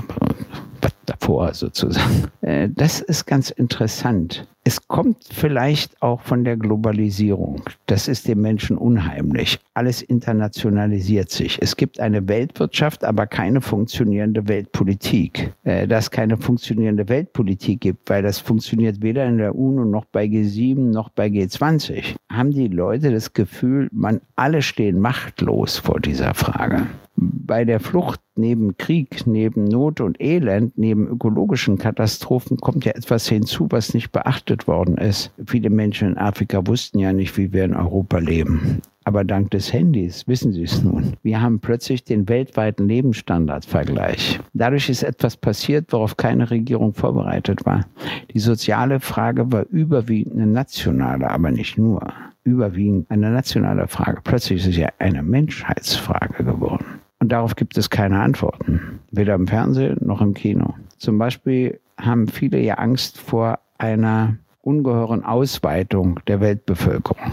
[1.07, 2.29] davor sozusagen.
[2.43, 4.47] Äh, das ist ganz interessant.
[4.67, 7.63] Es kommt vielleicht auch von der Globalisierung.
[7.87, 9.61] Das ist dem Menschen unheimlich.
[9.75, 11.63] Alles internationalisiert sich.
[11.63, 15.55] Es gibt eine Weltwirtschaft, aber keine funktionierende Weltpolitik.
[15.63, 20.07] Äh, dass es keine funktionierende Weltpolitik gibt, weil das funktioniert weder in der UNO noch
[20.07, 26.01] bei G7 noch bei G20, haben die Leute das Gefühl, man alle stehen machtlos vor
[26.01, 32.85] dieser Frage bei der Flucht neben Krieg, neben Not und Elend, neben ökologischen Katastrophen kommt
[32.85, 35.31] ja etwas hinzu, was nicht beachtet worden ist.
[35.47, 38.81] Viele Menschen in Afrika wussten ja nicht, wie wir in Europa leben.
[39.07, 41.13] Aber dank des Handys wissen sie es nun.
[41.23, 44.41] Wir haben plötzlich den weltweiten Lebensstandardvergleich.
[44.53, 47.87] Dadurch ist etwas passiert, worauf keine Regierung vorbereitet war.
[48.35, 52.13] Die soziale Frage war überwiegend eine nationale, aber nicht nur.
[52.43, 54.23] Überwiegend eine nationale Frage.
[54.25, 56.85] Plötzlich ist es ja eine Menschheitsfrage geworden.
[57.21, 60.75] Und darauf gibt es keine Antworten, weder im Fernsehen noch im Kino.
[60.99, 67.33] Zum Beispiel haben viele ja Angst vor einer ungeheuren Ausweitung der Weltbevölkerung,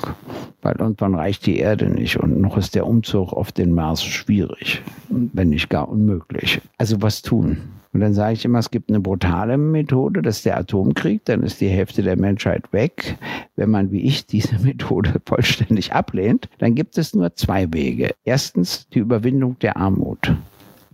[0.62, 4.84] weil irgendwann reicht die Erde nicht und noch ist der Umzug auf den Mars schwierig,
[5.10, 6.62] wenn nicht gar unmöglich.
[6.78, 7.58] Also was tun?
[7.92, 11.44] Und dann sage ich immer, es gibt eine brutale Methode, das ist der Atomkrieg, dann
[11.44, 13.18] ist die Hälfte der Menschheit weg.
[13.56, 18.12] Wenn man wie ich diese Methode vollständig ablehnt, dann gibt es nur zwei Wege.
[18.24, 20.36] Erstens die Überwindung der Armut.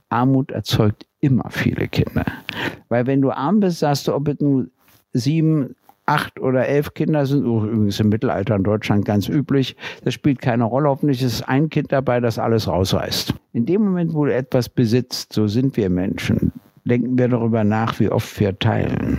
[0.10, 2.26] Armut erzeugt immer viele Kinder.
[2.90, 4.72] Weil wenn du arm bist, sagst du, ob es nun
[5.14, 5.76] sieben,
[6.10, 10.64] acht oder elf Kinder sind, übrigens im Mittelalter in Deutschland ganz üblich, das spielt keine
[10.64, 10.90] Rolle.
[10.90, 13.34] Hoffentlich ist ein Kind dabei, das alles rausreißt.
[13.54, 16.52] In dem Moment, wo du etwas besitzt, so sind wir Menschen,
[16.84, 19.18] denken wir darüber nach, wie oft wir teilen.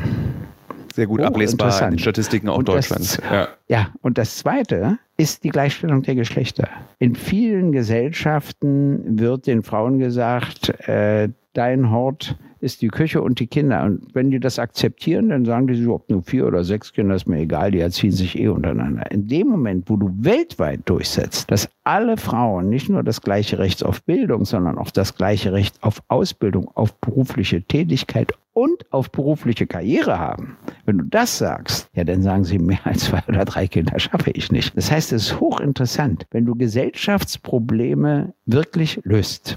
[0.93, 3.17] Sehr gut oh, ablesbar in den Statistiken auch und Deutschlands.
[3.19, 3.49] Das, ja.
[3.69, 6.69] ja, und das Zweite ist die Gleichstellung der Geschlechter.
[6.99, 13.47] In vielen Gesellschaften wird den Frauen gesagt, äh, dein Hort ist die Küche und die
[13.47, 13.85] Kinder.
[13.85, 17.27] Und wenn die das akzeptieren, dann sagen die ob nur vier oder sechs Kinder, ist
[17.27, 19.11] mir egal, die erziehen sich eh untereinander.
[19.11, 23.85] In dem Moment, wo du weltweit durchsetzt, dass alle Frauen nicht nur das gleiche Recht
[23.85, 29.67] auf Bildung, sondern auch das gleiche Recht auf Ausbildung, auf berufliche Tätigkeit und auf berufliche
[29.67, 33.67] Karriere haben, wenn du das sagst, ja, dann sagen sie, mehr als zwei oder drei
[33.67, 34.77] Kinder schaffe ich nicht.
[34.77, 39.57] Das heißt, es ist hochinteressant, wenn du Gesellschaftsprobleme wirklich löst,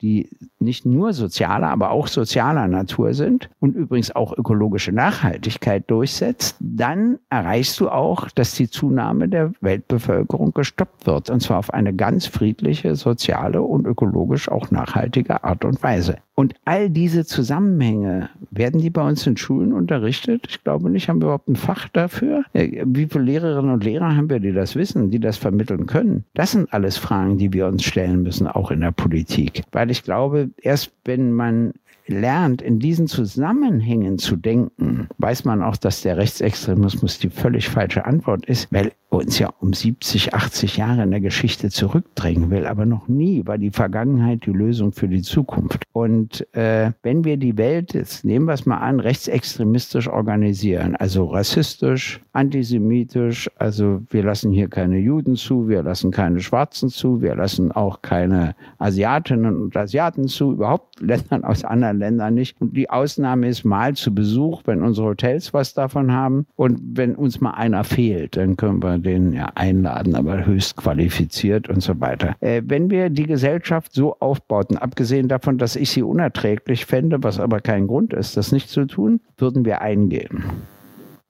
[0.00, 6.56] die nicht nur sozialer, aber auch sozialer Natur sind und übrigens auch ökologische Nachhaltigkeit durchsetzt,
[6.60, 11.28] dann erreichst du auch, dass die Zunahme der Weltbevölkerung gestoppt wird.
[11.30, 16.16] Und zwar auf eine ganz friedliche, soziale und ökologisch auch nachhaltige Art und Weise.
[16.34, 20.46] Und all diese Zusammenhänge, werden die bei uns in Schulen unterrichtet?
[20.48, 21.08] Ich glaube nicht.
[21.08, 22.44] Haben wir überhaupt ein Fach dafür?
[22.54, 26.24] Wie viele Lehrerinnen und Lehrer haben wir, die das wissen, die das vermitteln können?
[26.34, 29.62] Das sind alles Fragen, die wir uns stellen müssen, auch in der Politik.
[29.72, 31.74] Weil ich glaube, erst wenn man
[32.10, 38.04] lernt, in diesen Zusammenhängen zu denken, weiß man auch, dass der Rechtsextremismus die völlig falsche
[38.04, 42.66] Antwort ist, weil uns ja um 70, 80 Jahre in der Geschichte zurückdrängen will.
[42.66, 45.84] Aber noch nie war die Vergangenheit die Lösung für die Zukunft.
[45.92, 51.24] Und äh, wenn wir die Welt, jetzt nehmen wir es mal an, rechtsextremistisch organisieren, also
[51.24, 57.34] rassistisch, antisemitisch, also wir lassen hier keine Juden zu, wir lassen keine Schwarzen zu, wir
[57.34, 62.60] lassen auch keine Asiatinnen und Asiaten zu, überhaupt Ländern aus anderen Ländern nicht.
[62.60, 66.46] Und die Ausnahme ist mal zu Besuch, wenn unsere Hotels was davon haben.
[66.56, 71.68] Und wenn uns mal einer fehlt, dann können wir den ja einladen, aber höchst qualifiziert
[71.68, 72.34] und so weiter.
[72.40, 77.38] Äh, wenn wir die Gesellschaft so aufbauten, abgesehen davon, dass ich sie unerträglich fände, was
[77.38, 80.42] aber kein Grund ist, das nicht zu tun, würden wir eingehen.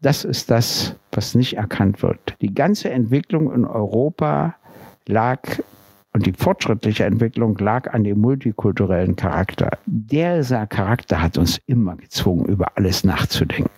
[0.03, 2.37] Das ist das, was nicht erkannt wird.
[2.41, 4.55] Die ganze Entwicklung in Europa
[5.07, 5.43] lag
[6.13, 9.79] und die fortschrittliche Entwicklung lag an dem multikulturellen Charakter.
[9.87, 13.71] Dieser Charakter hat uns immer gezwungen, über alles nachzudenken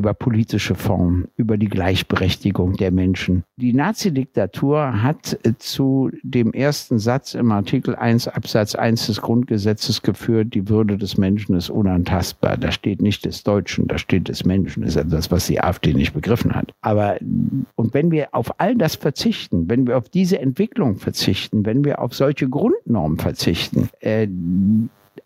[0.00, 3.44] über politische Formen, über die Gleichberechtigung der Menschen.
[3.56, 10.00] Die Nazi-Diktatur hat äh, zu dem ersten Satz im Artikel 1 Absatz 1 des Grundgesetzes
[10.00, 12.56] geführt, die Würde des Menschen ist unantastbar.
[12.56, 14.82] Da steht nicht des Deutschen, da steht des Menschen.
[14.82, 16.72] Das ist etwas, was die AfD nicht begriffen hat.
[16.80, 17.18] Aber,
[17.74, 22.00] und wenn wir auf all das verzichten, wenn wir auf diese Entwicklung verzichten, wenn wir
[22.00, 24.26] auf solche Grundnormen verzichten, äh,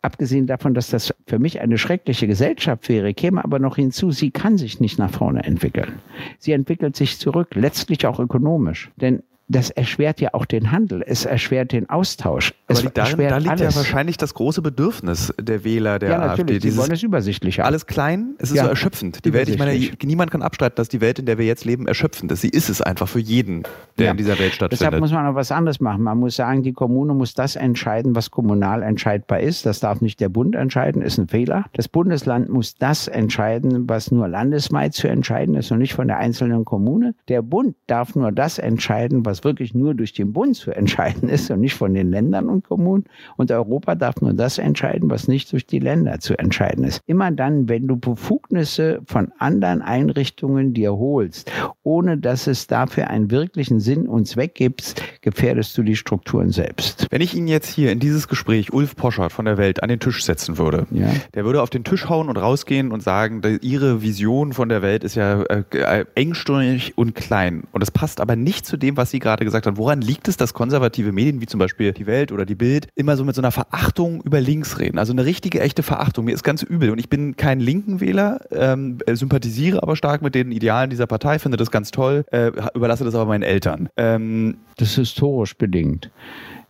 [0.02, 4.30] abgesehen davon, dass das für mich eine schreckliche Gesellschaft wäre, käme aber noch hinzu, sie
[4.30, 6.00] kann sich nicht nach vorne entwickeln.
[6.38, 8.90] Sie entwickelt sich zurück, letztlich auch ökonomisch.
[8.96, 12.54] Denn das erschwert ja auch den Handel, es erschwert den Austausch.
[12.66, 13.74] Es Aber darin, da liegt alles.
[13.74, 16.58] ja wahrscheinlich das große Bedürfnis der Wähler der ja, AfD.
[16.60, 17.66] Sie wollen es übersichtlich haben.
[17.66, 19.24] Alles klein, es ist ja, so erschöpfend.
[19.24, 21.86] Die Welt, ich meine, niemand kann abstreiten, dass die Welt, in der wir jetzt leben,
[21.86, 22.40] erschöpfend ist.
[22.40, 23.64] Sie ist es einfach für jeden,
[23.98, 24.10] der ja.
[24.12, 24.80] in dieser Welt stattfindet.
[24.80, 26.02] Deshalb muss man noch was anderes machen.
[26.02, 29.66] Man muss sagen, die Kommune muss das entscheiden, was kommunal entscheidbar ist.
[29.66, 31.66] Das darf nicht der Bund entscheiden, ist ein Fehler.
[31.74, 36.18] Das Bundesland muss das entscheiden, was nur landesweit zu entscheiden ist und nicht von der
[36.18, 37.14] einzelnen Kommune.
[37.28, 41.50] Der Bund darf nur das entscheiden, was wirklich nur durch den Bund zu entscheiden ist
[41.50, 43.04] und nicht von den Ländern und Kommunen.
[43.36, 47.00] Und Europa darf nur das entscheiden, was nicht durch die Länder zu entscheiden ist.
[47.06, 51.50] Immer dann, wenn du Befugnisse von anderen Einrichtungen dir holst,
[51.82, 57.06] ohne dass es dafür einen wirklichen Sinn und Zweck gibt, gefährdest du die Strukturen selbst.
[57.10, 60.00] Wenn ich Ihnen jetzt hier in dieses Gespräch Ulf Poschert von der Welt an den
[60.00, 61.08] Tisch setzen würde, ja.
[61.34, 65.04] der würde auf den Tisch hauen und rausgehen und sagen, Ihre Vision von der Welt
[65.04, 67.64] ist ja äh, engstirnig und klein.
[67.72, 69.76] Und das passt aber nicht zu dem, was Sie gerade gesagt haben.
[69.76, 73.16] Woran liegt es, dass konservative Medien wie zum Beispiel die Welt oder die Bild immer
[73.16, 74.98] so mit so einer Verachtung über links reden?
[74.98, 76.26] Also eine richtige, echte Verachtung.
[76.26, 76.90] Mir ist ganz übel.
[76.90, 81.40] Und ich bin kein linken Wähler, ähm, sympathisiere aber stark mit den Idealen dieser Partei,
[81.40, 83.88] finde das ganz toll, äh, überlasse das aber meinen Eltern.
[83.96, 86.10] Ähm, das ist historisch bedingt.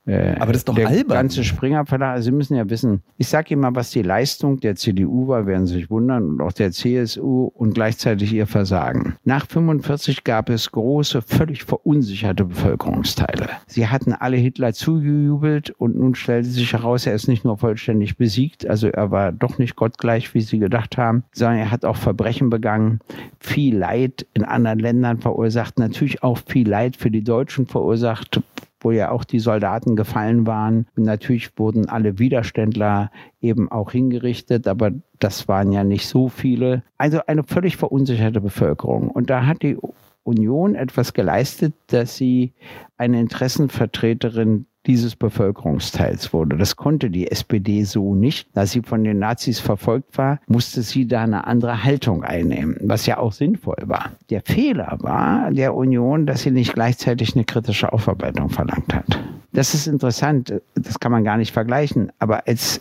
[0.06, 1.16] Äh, aber das ist doch der albern.
[1.16, 4.60] ganze Springer Verlag, also Sie müssen ja wissen, ich sage Ihnen mal, was die Leistung
[4.60, 9.16] der CDU war, werden Sie sich wundern, und auch der CSU und gleichzeitig ihr Versagen.
[9.24, 13.48] Nach 45 gab es große, völlig verunsicherte Bevölkerungsteile.
[13.66, 18.18] Sie hatten alle Hitler zugejubelt und nun stellte sich heraus, er ist nicht nur vollständig
[18.18, 21.96] besiegt, also er war doch nicht gottgleich, wie sie gedacht haben, sondern er hat auch
[21.96, 23.00] Verbrechen begangen,
[23.38, 28.42] viel Leid in anderen Ländern verursacht, natürlich auch viel Leid für die Deutschen verursacht,
[28.84, 30.86] wo ja auch die Soldaten gefallen waren.
[30.96, 36.82] Natürlich wurden alle Widerständler eben auch hingerichtet, aber das waren ja nicht so viele.
[36.98, 39.10] Also eine völlig verunsicherte Bevölkerung.
[39.10, 39.78] Und da hat die
[40.22, 42.52] Union etwas geleistet, dass sie
[42.96, 46.56] eine Interessenvertreterin dieses Bevölkerungsteils wurde.
[46.56, 48.48] Das konnte die SPD so nicht.
[48.52, 53.06] Da sie von den Nazis verfolgt war, musste sie da eine andere Haltung einnehmen, was
[53.06, 54.12] ja auch sinnvoll war.
[54.30, 59.18] Der Fehler war der Union, dass sie nicht gleichzeitig eine kritische Aufarbeitung verlangt hat.
[59.52, 62.12] Das ist interessant, das kann man gar nicht vergleichen.
[62.18, 62.80] Aber als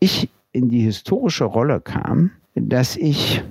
[0.00, 3.42] ich in die historische Rolle kam, dass ich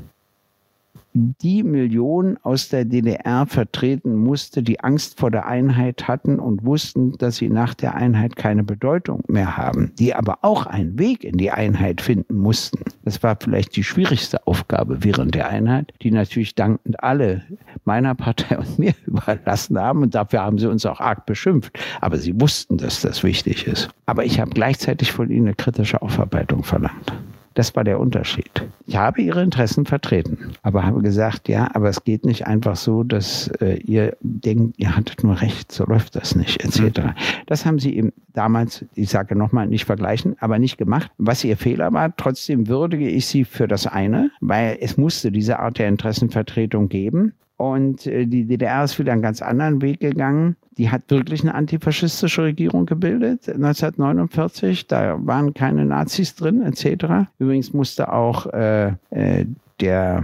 [1.14, 7.14] die Millionen aus der DDR vertreten musste, die Angst vor der Einheit hatten und wussten,
[7.14, 11.38] dass sie nach der Einheit keine Bedeutung mehr haben, die aber auch einen Weg in
[11.38, 12.80] die Einheit finden mussten.
[13.04, 17.44] Das war vielleicht die schwierigste Aufgabe während der Einheit, die natürlich dankend alle
[17.86, 21.78] meiner Partei und mir überlassen haben und dafür haben sie uns auch arg beschimpft.
[22.02, 23.90] Aber sie wussten, dass das wichtig ist.
[24.06, 27.14] Aber ich habe gleichzeitig von ihnen eine kritische Aufarbeitung verlangt.
[27.58, 28.68] Das war der Unterschied.
[28.86, 33.02] Ich habe ihre Interessen vertreten, aber habe gesagt, ja, aber es geht nicht einfach so,
[33.02, 37.00] dass äh, ihr denkt, ihr hattet nur recht, so läuft das nicht, etc.
[37.00, 37.14] Mhm.
[37.48, 41.10] Das haben sie eben damals, ich sage nochmal, nicht vergleichen, aber nicht gemacht.
[41.18, 45.58] Was ihr Fehler war, trotzdem würdige ich sie für das eine, weil es musste diese
[45.58, 47.34] Art der Interessenvertretung geben.
[47.58, 50.56] Und äh, die DDR ist wieder einen ganz anderen Weg gegangen.
[50.78, 54.88] Die hat wirklich eine antifaschistische Regierung gebildet 1949.
[54.88, 57.28] Da waren keine Nazis drin etc.
[57.40, 59.46] Übrigens musste auch äh, äh,
[59.80, 60.24] der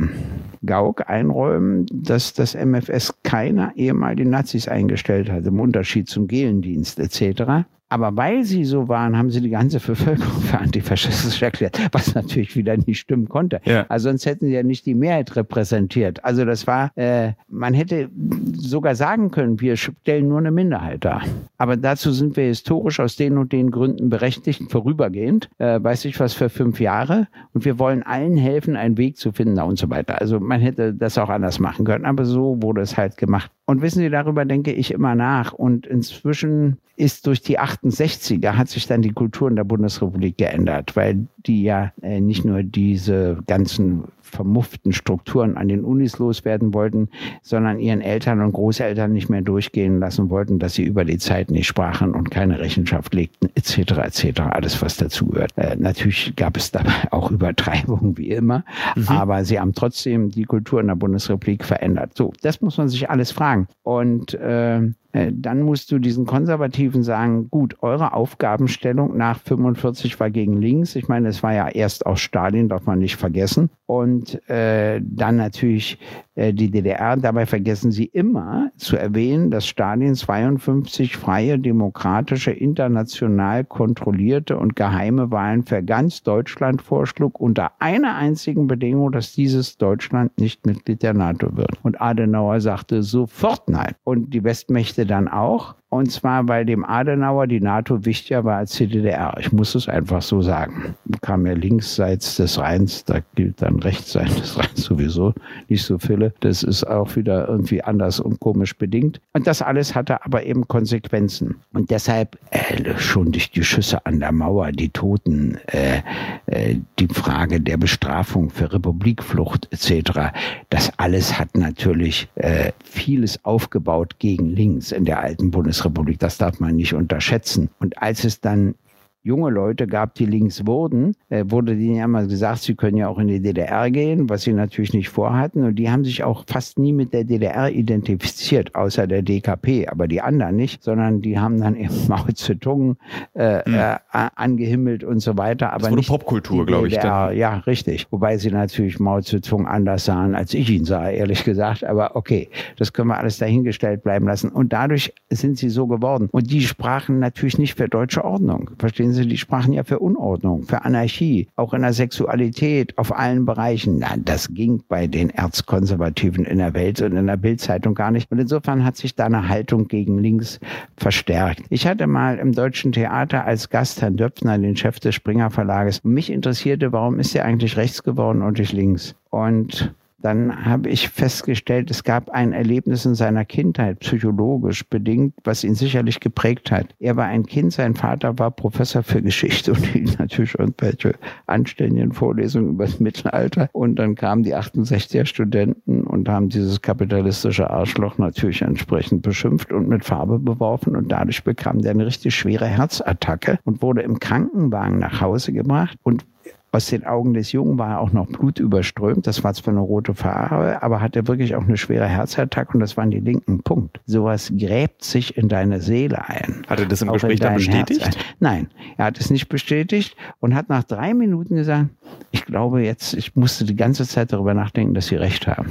[0.66, 7.66] Gauck einräumen, dass das MFS keine ehemaligen Nazis eingestellt hat, im Unterschied zum Gelendienst etc.
[7.94, 12.56] Aber weil sie so waren, haben sie die ganze Bevölkerung für antifaschistisch erklärt, was natürlich
[12.56, 13.62] wieder nicht stimmen konnte.
[13.66, 13.86] Ja.
[13.88, 16.26] Also sonst hätten sie ja nicht die Mehrheit repräsentiert.
[16.26, 18.10] Also das war, äh, man hätte
[18.56, 21.22] sogar sagen können, wir stellen nur eine Minderheit dar.
[21.60, 26.20] Aber dazu sind wir historisch aus den und den Gründen berechtigt, vorübergehend, äh, weiß ich
[26.20, 27.28] was, für fünf Jahre.
[27.54, 30.20] Und wir wollen allen helfen, einen Weg zu finden und so weiter.
[30.20, 33.52] Also man hätte das auch anders machen können, aber so wurde es halt gemacht.
[33.66, 35.54] Und wissen Sie, darüber denke ich immer nach.
[35.54, 40.96] Und inzwischen ist durch die 68er hat sich dann die Kultur in der Bundesrepublik geändert,
[40.96, 47.10] weil die ja äh, nicht nur diese ganzen vermufften Strukturen an den Unis loswerden wollten,
[47.42, 51.52] sondern ihren Eltern und Großeltern nicht mehr durchgehen lassen wollten, dass sie über die Zeit
[51.52, 55.52] nicht sprachen und keine Rechenschaft legten, etc., etc., alles, was dazugehört.
[55.56, 58.66] Äh, natürlich gab es dabei auch Übertreibungen, wie immer,
[58.96, 59.08] mhm.
[59.08, 62.12] aber sie haben trotzdem die Kultur in der Bundesrepublik verändert.
[62.16, 63.68] So, das muss man sich alles fragen.
[63.84, 64.82] Und äh,
[65.14, 70.96] äh, dann musst du diesen Konservativen sagen, gut, eure Aufgabenstellung nach 45 war gegen links.
[70.96, 73.70] Ich meine, es war ja erst auch Stalin, darf man nicht vergessen.
[73.86, 75.98] Und äh, dann natürlich
[76.36, 77.16] äh, die DDR.
[77.16, 85.30] Dabei vergessen sie immer zu erwähnen, dass Stalin 52 freie, demokratische, international kontrollierte und geheime
[85.30, 91.14] Wahlen für ganz Deutschland vorschlug, unter einer einzigen Bedingung, dass dieses Deutschland nicht Mitglied der
[91.14, 91.78] NATO wird.
[91.84, 93.94] Und Adenauer sagte sofort nein.
[94.04, 95.76] Und die Westmächte dann auch.
[95.90, 99.36] Und zwar, weil dem Adenauer die NATO wichtiger war als die DDR.
[99.40, 100.96] Ich muss es einfach so sagen.
[101.22, 103.78] Kam ja linksseits des Rheins, da gilt dann
[104.16, 105.34] rechtsseits des Rheins sowieso
[105.70, 106.34] nicht so viele.
[106.42, 109.20] Das ist auch wieder irgendwie anders und komisch bedingt.
[109.34, 111.56] Und das alles hatte aber eben Konsequenzen.
[111.74, 116.02] Und deshalb äh, schon durch die Schüsse an der Mauer, die Toten, äh,
[116.48, 120.34] äh, die Frage der Bestrafung für Republikflucht etc.
[120.70, 125.52] Das alles hat natürlich äh, vieles aufgebaut gegen links in der alten.
[125.52, 126.20] Bundesrepublik.
[126.20, 127.70] Das darf man nicht unterschätzen.
[127.80, 128.76] Und als es dann
[129.24, 133.08] junge Leute gab, die links wurden, äh, wurde denen ja mal gesagt, sie können ja
[133.08, 135.64] auch in die DDR gehen, was sie natürlich nicht vorhatten.
[135.64, 140.10] Und die haben sich auch fast nie mit der DDR identifiziert, außer der DKP, aber
[140.10, 142.98] die anderen nicht, sondern die haben dann eben Mao Zedong
[143.34, 143.76] äh, mhm.
[143.76, 145.72] äh, angehimmelt und so weiter.
[145.72, 146.98] Aber das wurde Popkultur, glaube ich.
[147.00, 147.36] Dann.
[147.38, 148.08] Ja, richtig.
[148.12, 151.86] Wobei sie natürlich Mao Zedong anders sahen, als ich ihn sah, ehrlich gesagt.
[151.86, 154.50] Aber okay, das können wir alles dahingestellt bleiben lassen.
[154.50, 156.28] Und dadurch sind sie so geworden.
[156.32, 158.72] Und die sprachen natürlich nicht für deutsche Ordnung.
[158.78, 163.46] Verstehen Sie, die sprachen ja für Unordnung, für Anarchie, auch in der Sexualität, auf allen
[163.46, 164.00] Bereichen.
[164.00, 168.32] Nein, das ging bei den Erzkonservativen in der Welt und in der Bildzeitung gar nicht.
[168.32, 170.60] Und insofern hat sich da eine Haltung gegen links
[170.98, 171.64] verstärkt.
[171.70, 176.04] Ich hatte mal im Deutschen Theater als Gast Herrn Döpfner, den Chef des Springer Verlages.
[176.04, 179.16] Mich interessierte, warum ist er eigentlich rechts geworden und nicht links?
[179.30, 179.94] Und
[180.24, 185.76] dann habe ich festgestellt, es gab ein Erlebnis in seiner Kindheit, psychologisch bedingt, was ihn
[185.76, 186.96] sicherlich geprägt hat.
[187.00, 192.14] Er war ein Kind, sein Vater war Professor für Geschichte und hielt natürlich irgendwelche anständigen
[192.14, 193.70] Vorlesungen über das Mittelalter.
[193.74, 199.90] Und dann kamen die 68er Studenten und haben dieses kapitalistische Arschloch natürlich entsprechend beschimpft und
[199.90, 200.96] mit Farbe beworfen.
[200.96, 205.98] Und dadurch bekam der eine richtig schwere Herzattacke und wurde im Krankenwagen nach Hause gebracht
[206.02, 206.26] und
[206.74, 209.28] aus den Augen des Jungen war auch noch Blut überströmt.
[209.28, 212.98] Das war zwar eine rote Farbe, aber hatte wirklich auch eine schwere Herzattacke und das
[212.98, 214.02] waren die linken Punkt.
[214.08, 216.64] Sowas gräbt sich in deine Seele ein.
[216.68, 218.18] Hat er das im auch Gespräch dann bestätigt?
[218.40, 221.90] Nein, er hat es nicht bestätigt und hat nach drei Minuten gesagt,
[222.32, 225.70] ich glaube jetzt, ich musste die ganze Zeit darüber nachdenken, dass Sie recht haben.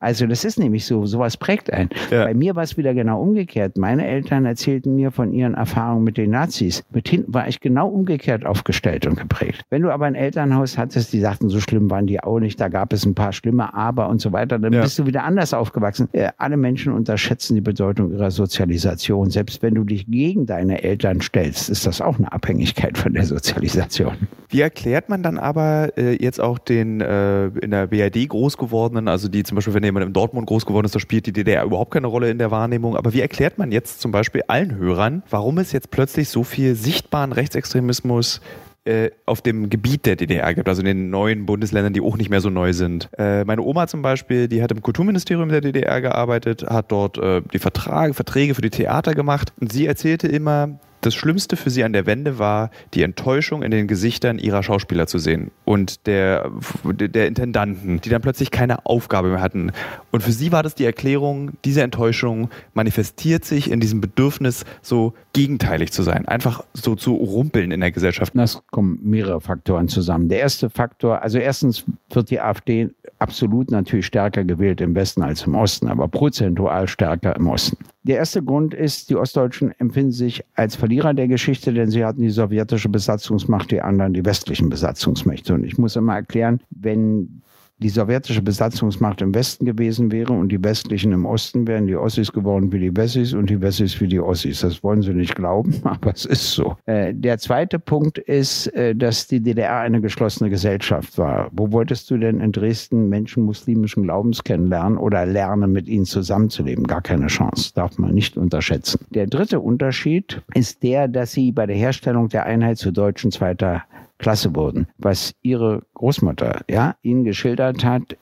[0.00, 1.90] Also das ist nämlich so, sowas prägt einen.
[2.10, 2.24] Ja.
[2.24, 3.76] Bei mir war es wieder genau umgekehrt.
[3.76, 6.82] Meine Eltern erzählten mir von ihren Erfahrungen mit den Nazis.
[6.90, 9.62] Mit hinten war ich genau umgekehrt aufgestellt und geprägt.
[9.68, 12.68] Wenn du aber ein Elternhaus hattest, die sagten, so schlimm waren die auch nicht, da
[12.68, 14.80] gab es ein paar schlimme Aber und so weiter, dann ja.
[14.80, 16.08] bist du wieder anders aufgewachsen.
[16.12, 19.28] Äh, alle Menschen unterschätzen die Bedeutung ihrer Sozialisation.
[19.28, 23.24] Selbst wenn du dich gegen deine Eltern stellst, ist das auch eine Abhängigkeit von der
[23.24, 24.14] Sozialisation.
[24.48, 29.06] Wie erklärt man dann aber äh, jetzt auch den äh, in der BRD groß gewordenen,
[29.06, 31.64] also die zum Beispiel, wenn jemand in Dortmund groß geworden ist, da spielt die DDR
[31.64, 32.96] überhaupt keine Rolle in der Wahrnehmung.
[32.96, 36.74] Aber wie erklärt man jetzt zum Beispiel allen Hörern, warum es jetzt plötzlich so viel
[36.74, 38.40] sichtbaren Rechtsextremismus
[38.84, 42.30] äh, auf dem Gebiet der DDR gibt, also in den neuen Bundesländern, die auch nicht
[42.30, 43.10] mehr so neu sind.
[43.18, 47.42] Äh, meine Oma zum Beispiel, die hat im Kulturministerium der DDR gearbeitet, hat dort äh,
[47.52, 51.84] die Vertrag, Verträge für die Theater gemacht und sie erzählte immer, das Schlimmste für sie
[51.84, 56.50] an der Wende war, die Enttäuschung in den Gesichtern ihrer Schauspieler zu sehen und der,
[56.84, 59.72] der Intendanten, die dann plötzlich keine Aufgabe mehr hatten.
[60.10, 65.14] Und für sie war das die Erklärung, diese Enttäuschung manifestiert sich in diesem Bedürfnis, so
[65.32, 68.32] gegenteilig zu sein, einfach so zu rumpeln in der Gesellschaft.
[68.34, 70.28] Das kommen mehrere Faktoren zusammen.
[70.28, 72.90] Der erste Faktor, also erstens wird die AfD
[73.20, 77.76] absolut natürlich stärker gewählt im Westen als im Osten, aber prozentual stärker im Osten.
[78.02, 82.22] Der erste Grund ist, die Ostdeutschen empfinden sich als Verlierer der Geschichte, denn sie hatten
[82.22, 85.54] die sowjetische Besatzungsmacht, die anderen die westlichen Besatzungsmächte.
[85.54, 87.42] Und ich muss immer erklären, wenn
[87.82, 92.32] die sowjetische Besatzungsmacht im Westen gewesen wäre und die westlichen im Osten, wären die Ossis
[92.32, 94.60] geworden wie die Wessis und die Wessis wie die Ossis.
[94.60, 96.76] Das wollen sie nicht glauben, aber es ist so.
[96.86, 101.50] Äh, der zweite Punkt ist, äh, dass die DDR eine geschlossene Gesellschaft war.
[101.52, 106.86] Wo wolltest du denn in Dresden Menschen muslimischen Glaubens kennenlernen oder lernen, mit ihnen zusammenzuleben?
[106.86, 107.72] Gar keine Chance.
[107.74, 109.00] Darf man nicht unterschätzen.
[109.10, 113.82] Der dritte Unterschied ist der, dass sie bei der Herstellung der Einheit zu Deutschen zweiter
[114.20, 114.86] Klasse wurden.
[114.98, 118.16] Was ihre Großmutter ja, ihnen geschildert hat,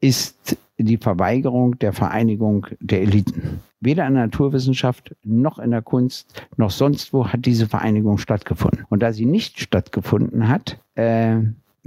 [0.00, 3.60] ist die Verweigerung der Vereinigung der Eliten.
[3.80, 8.84] Weder in der Naturwissenschaft noch in der Kunst noch sonst wo hat diese Vereinigung stattgefunden.
[8.88, 11.38] Und da sie nicht stattgefunden hat, äh,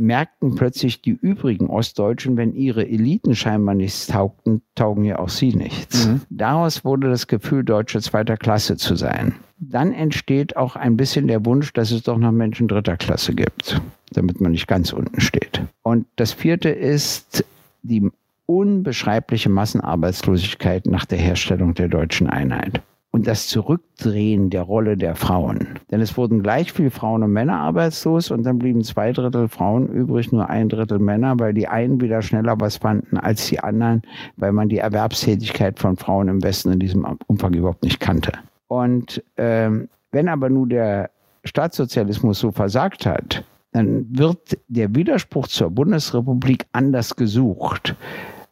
[0.02, 5.54] merkten plötzlich die übrigen Ostdeutschen, wenn ihre Eliten scheinbar nichts taugten, taugen ja auch sie
[5.54, 6.08] nichts.
[6.08, 6.22] Mhm.
[6.30, 9.36] Daraus wurde das Gefühl, Deutsche zweiter Klasse zu sein.
[9.60, 13.80] Dann entsteht auch ein bisschen der Wunsch, dass es doch noch Menschen dritter Klasse gibt,
[14.12, 15.62] damit man nicht ganz unten steht.
[15.84, 17.46] Und das vierte ist
[17.84, 18.10] die
[18.48, 22.82] unbeschreibliche Massenarbeitslosigkeit nach der Herstellung der deutschen Einheit
[23.12, 25.68] und das Zurückdrehen der Rolle der Frauen.
[25.92, 29.88] Denn es wurden gleich viel Frauen und Männer arbeitslos und dann blieben zwei Drittel Frauen
[29.90, 34.02] übrig, nur ein Drittel Männer, weil die einen wieder schneller was fanden als die anderen,
[34.38, 38.32] weil man die Erwerbstätigkeit von Frauen im Westen in diesem Umfang überhaupt nicht kannte.
[38.68, 41.10] Und ähm, wenn aber nun der
[41.44, 43.44] Staatssozialismus so versagt hat,
[43.74, 47.96] dann wird der Widerspruch zur Bundesrepublik anders gesucht.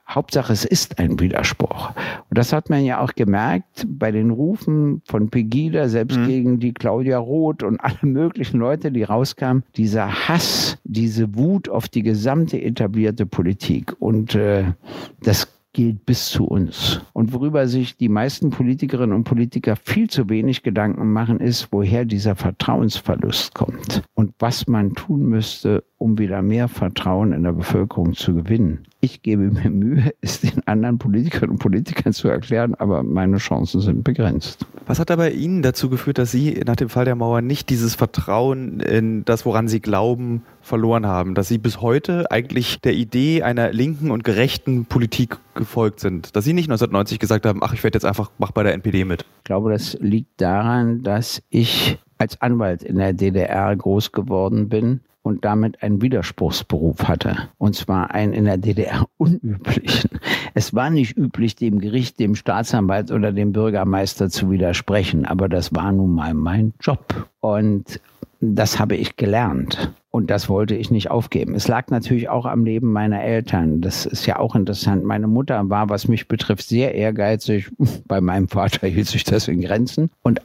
[0.09, 1.89] Hauptsache, es ist ein Widerspruch.
[2.29, 6.27] Und das hat man ja auch gemerkt bei den Rufen von Pegida, selbst mhm.
[6.27, 9.63] gegen die Claudia Roth und alle möglichen Leute, die rauskamen.
[9.75, 13.95] Dieser Hass, diese Wut auf die gesamte etablierte Politik.
[13.99, 14.73] Und äh,
[15.21, 17.01] das gilt bis zu uns.
[17.13, 22.05] Und worüber sich die meisten Politikerinnen und Politiker viel zu wenig Gedanken machen, ist, woher
[22.05, 28.13] dieser Vertrauensverlust kommt und was man tun müsste, um wieder mehr Vertrauen in der Bevölkerung
[28.13, 28.87] zu gewinnen.
[29.01, 33.81] Ich gebe mir Mühe, es den anderen Politikerinnen und Politikern zu erklären, aber meine Chancen
[33.81, 34.65] sind begrenzt.
[34.87, 37.95] Was hat aber Ihnen dazu geführt, dass Sie nach dem Fall der Mauer nicht dieses
[37.95, 41.35] Vertrauen in das, woran Sie glauben, verloren haben?
[41.35, 46.35] Dass Sie bis heute eigentlich der Idee einer linken und gerechten Politik gefolgt sind?
[46.35, 49.05] Dass Sie nicht 1990 gesagt haben, ach, ich werde jetzt einfach, mach bei der NPD
[49.05, 49.25] mit?
[49.39, 54.99] Ich glaube, das liegt daran, dass ich als Anwalt in der DDR groß geworden bin
[55.21, 57.49] und damit einen Widerspruchsberuf hatte.
[57.57, 60.19] Und zwar einen in der DDR unüblichen.
[60.53, 65.73] Es war nicht üblich, dem Gericht, dem Staatsanwalt oder dem Bürgermeister zu widersprechen, aber das
[65.75, 67.29] war nun mal mein Job.
[67.39, 67.99] Und
[68.41, 69.93] das habe ich gelernt.
[70.11, 71.53] Und das wollte ich nicht aufgeben.
[71.53, 73.81] Es lag natürlich auch am Leben meiner Eltern.
[73.81, 75.03] Das ist ja auch interessant.
[75.03, 77.69] Meine Mutter war, was mich betrifft, sehr ehrgeizig.
[78.07, 80.09] Bei meinem Vater hielt sich das in Grenzen.
[80.23, 80.41] Und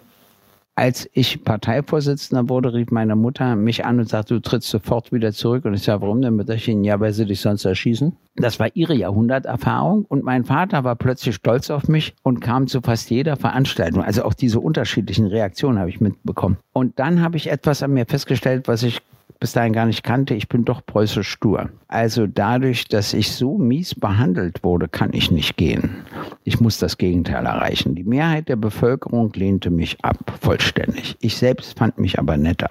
[0.77, 5.33] als ich Parteivorsitzender wurde, rief meine Mutter mich an und sagte, du trittst sofort wieder
[5.33, 5.65] zurück.
[5.65, 6.83] Und ich sage, warum denn, Mütterchen?
[6.83, 8.17] Ja, weil sie dich sonst erschießen.
[8.37, 10.05] Das war ihre Jahrhunderterfahrung.
[10.05, 14.03] Und mein Vater war plötzlich stolz auf mich und kam zu fast jeder Veranstaltung.
[14.03, 16.57] Also auch diese unterschiedlichen Reaktionen habe ich mitbekommen.
[16.73, 19.01] Und dann habe ich etwas an mir festgestellt, was ich
[19.41, 21.71] bis dahin gar nicht kannte, ich bin doch preußisch stur.
[21.89, 25.97] Also dadurch, dass ich so mies behandelt wurde, kann ich nicht gehen.
[26.45, 27.95] Ich muss das Gegenteil erreichen.
[27.95, 31.17] Die Mehrheit der Bevölkerung lehnte mich ab, vollständig.
[31.21, 32.71] Ich selbst fand mich aber netter.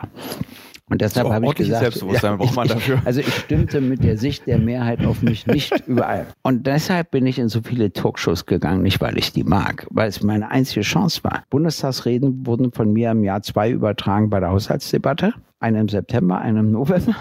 [0.93, 3.01] Und deshalb habe ich gesagt, Selbstbewusstsein braucht man dafür.
[3.03, 6.27] also ich stimmte mit der Sicht der Mehrheit auf mich nicht überall.
[6.43, 10.07] Und deshalb bin ich in so viele Talkshows gegangen, nicht weil ich die mag, weil
[10.07, 11.45] es meine einzige Chance war.
[11.49, 16.59] Bundestagsreden wurden von mir im Jahr zwei übertragen bei der Haushaltsdebatte, eine im September, eine
[16.59, 17.15] im November.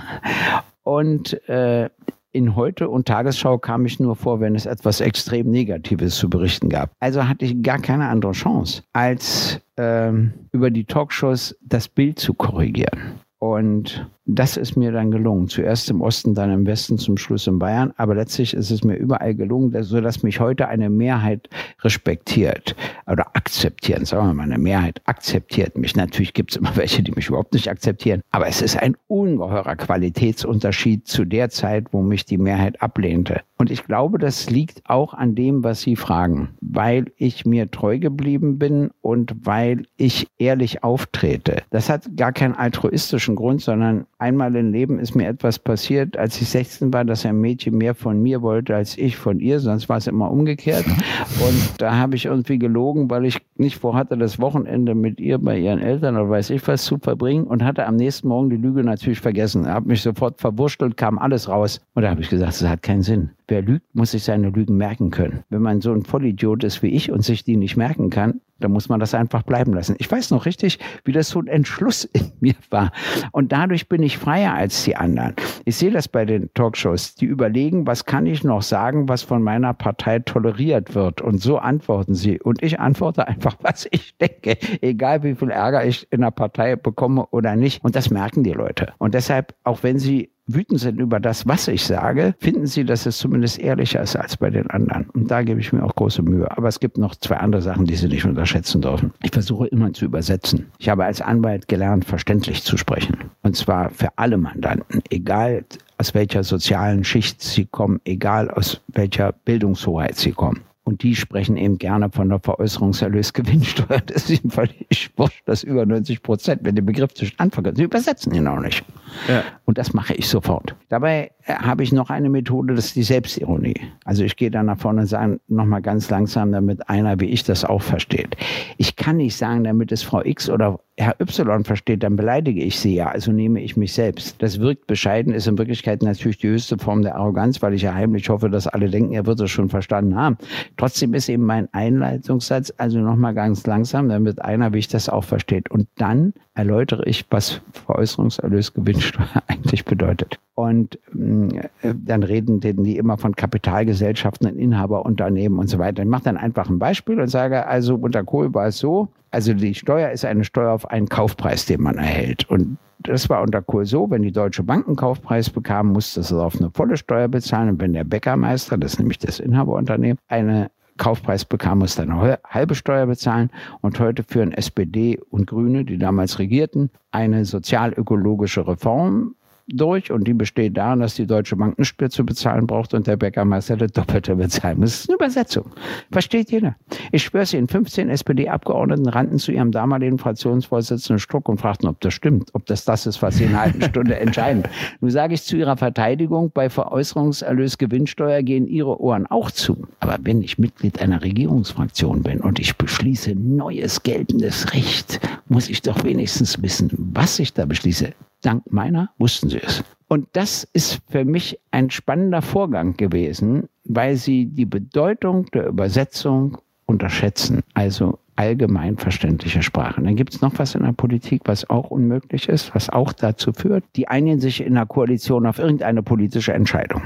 [0.83, 1.89] Und äh,
[2.33, 6.69] in Heute und Tagesschau kam ich nur vor, wenn es etwas extrem Negatives zu berichten
[6.69, 6.91] gab.
[7.01, 12.35] Also hatte ich gar keine andere Chance, als ähm, über die Talkshows das Bild zu
[12.35, 13.21] korrigieren.
[13.43, 15.49] Und das ist mir dann gelungen.
[15.49, 17.93] Zuerst im Osten, dann im Westen, zum Schluss in Bayern.
[17.97, 21.49] Aber letztlich ist es mir überall gelungen, sodass mich heute eine Mehrheit
[21.81, 22.77] respektiert
[23.09, 24.07] oder akzeptiert.
[24.07, 25.97] Sagen wir mal, eine Mehrheit akzeptiert mich.
[25.97, 28.21] Natürlich gibt es immer welche, die mich überhaupt nicht akzeptieren.
[28.31, 33.41] Aber es ist ein ungeheurer Qualitätsunterschied zu der Zeit, wo mich die Mehrheit ablehnte.
[33.63, 38.01] Und ich glaube, das liegt auch an dem, was Sie fragen, weil ich mir treu
[38.01, 41.63] geblieben bin und weil ich ehrlich auftrete.
[41.71, 46.43] Das hat gar keinen altruistischen Grund, sondern einmal im Leben ist mir etwas passiert, als
[46.43, 49.89] ich 16 war, dass ein Mädchen mehr von mir wollte als ich von ihr, sonst
[49.89, 50.85] war es immer umgekehrt.
[50.85, 55.57] Und da habe ich irgendwie gelogen, weil ich nicht vorhatte, das Wochenende mit ihr bei
[55.57, 58.83] ihren Eltern oder weiß ich was zu verbringen und hatte am nächsten Morgen die Lüge
[58.83, 59.67] natürlich vergessen.
[59.67, 61.81] Er hat mich sofort verwurschtelt, kam alles raus.
[61.95, 63.31] Und da habe ich gesagt, das hat keinen Sinn.
[63.53, 65.45] Wer lügt, muss sich seine Lügen merken können.
[65.51, 68.69] Wenn man so ein Vollidiot ist wie ich und sich die nicht merken kann, da
[68.69, 69.95] muss man das einfach bleiben lassen.
[69.99, 72.93] Ich weiß noch richtig, wie das so ein Entschluss in mir war.
[73.31, 75.35] Und dadurch bin ich freier als die anderen.
[75.67, 77.15] Ich sehe das bei den Talkshows.
[77.17, 81.21] Die überlegen, was kann ich noch sagen, was von meiner Partei toleriert wird.
[81.21, 82.41] Und so antworten sie.
[82.41, 84.57] Und ich antworte einfach, was ich denke.
[84.81, 87.85] Egal wie viel Ärger ich in der Partei bekomme oder nicht.
[87.85, 88.95] Und das merken die Leute.
[88.97, 93.07] Und deshalb, auch wenn sie wütend sind über das, was ich sage, finden sie, dass
[93.07, 95.09] es zumindest ehrlicher ist als bei den anderen.
[95.11, 96.51] Und da gebe ich mir auch große Mühe.
[96.57, 99.13] Aber es gibt noch zwei andere Sachen, die Sie nicht unterschätzen dürfen.
[99.23, 100.67] Ich versuche immer zu übersetzen.
[100.79, 103.17] Ich habe als Anwalt gelernt, verständlich zu sprechen.
[103.43, 105.65] Und zwar für alle Mandanten, egal
[105.99, 110.63] aus welcher sozialen Schicht sie kommen, egal aus welcher Bildungshoheit sie kommen.
[110.85, 114.03] Und die sprechen eben gerne von der Veräußerungserlösgewinnsteuer.
[114.07, 118.35] Das ist völlig wurscht, dass über 90 Prozent, wenn der Begriff zwischen anfangen, sie übersetzen
[118.35, 118.85] ihn auch nicht.
[119.29, 119.45] Ja.
[119.65, 120.75] Und das mache ich sofort.
[120.89, 123.81] Dabei äh, habe ich noch eine Methode, das ist die Selbstironie.
[124.05, 127.45] Also ich gehe dann nach vorne und sage nochmal ganz langsam, damit einer wie ich
[127.45, 128.37] das auch versteht.
[128.79, 132.79] Ich kann nicht sagen, damit es Frau X oder Herr Y versteht, dann beleidige ich
[132.79, 134.43] sie ja, also nehme ich mich selbst.
[134.43, 137.95] Das wirkt bescheiden, ist in Wirklichkeit natürlich die höchste Form der Arroganz, weil ich ja
[137.95, 140.37] heimlich hoffe, dass alle denken, er wird es schon verstanden haben.
[140.77, 145.25] Trotzdem ist eben mein Einleitungssatz, also nochmal ganz langsam, damit einer wie ich das auch
[145.25, 145.71] versteht.
[145.71, 150.39] Und dann erläutere ich, was Veräußerungserlösgewinnsteuer eigentlich bedeutet.
[150.55, 156.03] Und äh, dann reden die immer von Kapitalgesellschaften Inhaberunternehmen und so weiter.
[156.03, 159.55] Ich mache dann einfach ein Beispiel und sage, also unter Kohl war es so, also
[159.55, 162.49] die Steuer ist eine Steuer auf einen Kaufpreis, den man erhält.
[162.49, 166.33] Und das war unter Kohl so, wenn die Deutsche Bank einen Kaufpreis bekam, musste es
[166.33, 167.71] auf eine volle Steuer bezahlen.
[167.71, 172.75] Und wenn der Bäckermeister, das ist nämlich das Inhaberunternehmen, eine Kaufpreis bekam, musste eine halbe
[172.75, 173.51] Steuer bezahlen.
[173.81, 179.35] Und heute führen SPD und Grüne, die damals regierten, eine sozialökologische Reform
[179.73, 183.07] durch und die besteht darin, dass die Deutsche Bank nicht mehr zu bezahlen braucht und
[183.07, 184.91] der Bäckermeister das Doppelte bezahlen muss.
[184.91, 185.67] Das ist eine Übersetzung.
[186.11, 186.77] Versteht jeder.
[187.11, 192.15] Ich schwöre Ihnen, 15 SPD-Abgeordneten rannten zu ihrem damaligen Fraktionsvorsitzenden Struck und fragten, ob das
[192.15, 194.63] stimmt, ob das das ist, was sie in einer halben Stunde entscheiden.
[195.01, 199.87] Nun sage ich zu Ihrer Verteidigung, bei Veräußerungserlös Gewinnsteuer gehen Ihre Ohren auch zu.
[200.01, 205.83] Aber wenn ich Mitglied einer Regierungsfraktion bin und ich beschließe neues geltendes Recht, muss ich
[205.83, 208.13] doch wenigstens wissen, was ich da beschließe.
[208.43, 209.83] Dank meiner wussten sie es.
[210.09, 216.59] Und das ist für mich ein spannender Vorgang gewesen, weil sie die Bedeutung der Übersetzung
[216.85, 217.63] unterschätzen.
[217.73, 220.03] Also allgemein verständliche Sprache.
[220.03, 223.53] Dann gibt es noch was in der Politik, was auch unmöglich ist, was auch dazu
[223.53, 223.85] führt.
[223.97, 227.03] Die einigen sich in der Koalition auf irgendeine politische Entscheidung.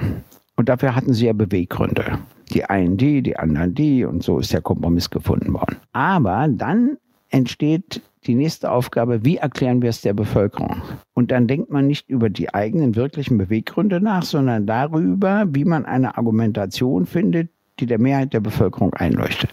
[0.57, 2.19] Und dafür hatten sie ja Beweggründe.
[2.51, 5.77] Die einen die, die anderen die und so ist der Kompromiss gefunden worden.
[5.93, 6.97] Aber dann
[7.31, 10.83] entsteht die nächste Aufgabe, wie erklären wir es der Bevölkerung?
[11.15, 15.87] Und dann denkt man nicht über die eigenen wirklichen Beweggründe nach, sondern darüber, wie man
[15.87, 17.51] eine Argumentation findet,
[17.81, 19.51] die der Mehrheit der Bevölkerung einleuchtet.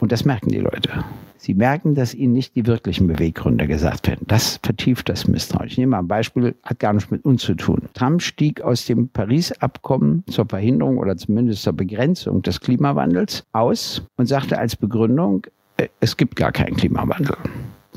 [0.00, 1.04] Und das merken die Leute.
[1.40, 4.26] Sie merken, dass ihnen nicht die wirklichen Beweggründe gesagt werden.
[4.26, 5.68] Das vertieft das Misstrauen.
[5.68, 7.82] Ich nehme mal ein Beispiel, hat gar nichts mit uns zu tun.
[7.94, 14.26] Trump stieg aus dem Paris-Abkommen zur Verhinderung oder zumindest zur Begrenzung des Klimawandels aus und
[14.26, 15.46] sagte als Begründung,
[15.76, 17.36] äh, es gibt gar keinen Klimawandel.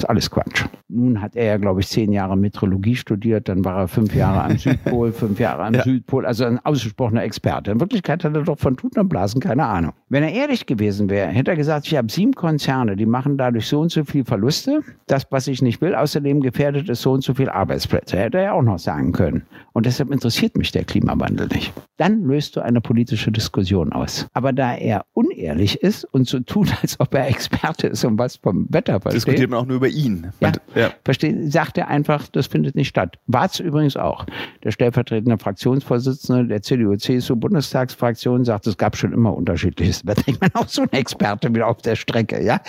[0.01, 0.65] Ist alles Quatsch.
[0.89, 4.43] Nun hat er ja, glaube ich, zehn Jahre Metrologie studiert, dann war er fünf Jahre
[4.43, 5.83] am Südpol, fünf Jahre am ja.
[5.83, 7.69] Südpol, also ein ausgesprochener Experte.
[7.69, 9.93] In Wirklichkeit hat er doch von Tuten und Blasen keine Ahnung.
[10.09, 13.67] Wenn er ehrlich gewesen wäre, hätte er gesagt, ich habe sieben Konzerne, die machen dadurch
[13.67, 14.81] so und so viel Verluste.
[15.05, 18.17] Das, was ich nicht will, außerdem gefährdet es so und so viel Arbeitsplätze.
[18.17, 19.43] Hätte er ja auch noch sagen können.
[19.73, 21.73] Und deshalb interessiert mich der Klimawandel nicht.
[21.97, 24.27] Dann löst du eine politische Diskussion aus.
[24.33, 28.37] Aber da er unehrlich ist und so tut, als ob er Experte ist und was
[28.37, 29.27] vom Wetter versteht.
[29.27, 30.31] Diskutiert man auch nur über ihn.
[30.39, 30.91] Ja, und, ja.
[31.03, 33.17] Versteht, sagt er einfach, das findet nicht statt.
[33.27, 34.25] War es übrigens auch.
[34.63, 40.23] Der stellvertretende Fraktionsvorsitzende der CDU-CSU-Bundestagsfraktion sagt, es gab schon immer unterschiedliches Wetter.
[40.25, 42.43] Ich meine, auch so ein Experte wieder auf der Strecke.
[42.43, 42.61] ja.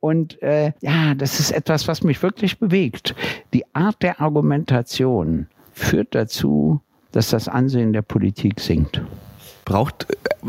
[0.00, 3.14] Und äh, ja, das ist etwas, was mich wirklich bewegt.
[3.52, 6.80] Die Art der Argumentation führt dazu,
[7.12, 9.00] dass das Ansehen der Politik sinkt.
[9.66, 10.06] Braucht,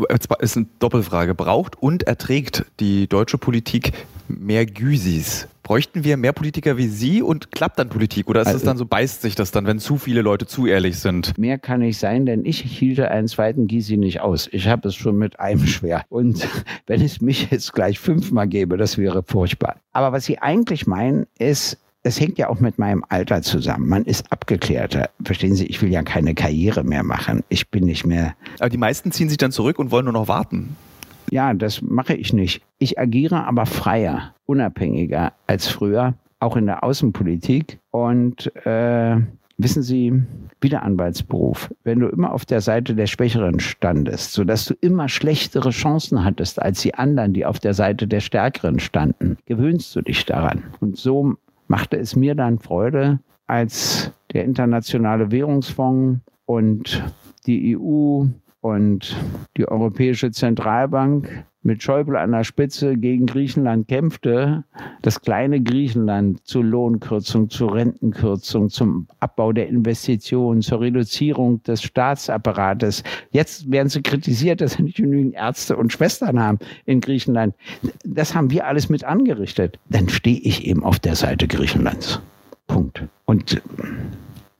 [0.08, 3.92] äh, ist eine Doppelfrage, braucht und erträgt die deutsche Politik
[4.28, 5.48] mehr Güsis?
[5.64, 8.28] Bräuchten wir mehr Politiker wie Sie und klappt dann Politik?
[8.28, 10.66] Oder ist also, es dann so, beißt sich das dann, wenn zu viele Leute zu
[10.66, 11.36] ehrlich sind?
[11.36, 14.48] Mehr kann ich sein, denn ich hielte einen zweiten Gysi nicht aus.
[14.52, 16.04] Ich habe es schon mit einem schwer.
[16.08, 16.48] Und
[16.86, 19.80] wenn es mich jetzt gleich fünfmal gäbe, das wäre furchtbar.
[19.92, 23.88] Aber was Sie eigentlich meinen, ist, es hängt ja auch mit meinem Alter zusammen.
[23.88, 25.10] Man ist abgeklärter.
[25.22, 27.42] Verstehen Sie, ich will ja keine Karriere mehr machen.
[27.48, 28.34] Ich bin nicht mehr.
[28.60, 30.76] Aber die meisten ziehen sich dann zurück und wollen nur noch warten.
[31.30, 32.62] Ja, das mache ich nicht.
[32.78, 37.78] Ich agiere aber freier, unabhängiger als früher, auch in der Außenpolitik.
[37.90, 39.16] Und äh,
[39.58, 40.22] wissen Sie,
[40.60, 45.70] wieder Anwaltsberuf, wenn du immer auf der Seite der Schwächeren standest, sodass du immer schlechtere
[45.70, 50.24] Chancen hattest als die anderen, die auf der Seite der Stärkeren standen, gewöhnst du dich
[50.24, 50.62] daran.
[50.80, 51.36] Und so
[51.68, 57.04] machte es mir dann Freude, als der Internationale Währungsfonds und
[57.46, 58.24] die EU
[58.60, 59.16] und
[59.56, 64.64] die Europäische Zentralbank mit Schäuble an der Spitze gegen Griechenland kämpfte,
[65.02, 73.04] das kleine Griechenland zur Lohnkürzung, zur Rentenkürzung, zum Abbau der Investitionen, zur Reduzierung des Staatsapparates.
[73.30, 77.54] Jetzt werden sie kritisiert, dass sie nicht genügend Ärzte und Schwestern haben in Griechenland.
[78.02, 79.78] Das haben wir alles mit angerichtet.
[79.90, 82.20] Dann stehe ich eben auf der Seite Griechenlands.
[82.66, 83.04] Punkt.
[83.26, 83.60] Und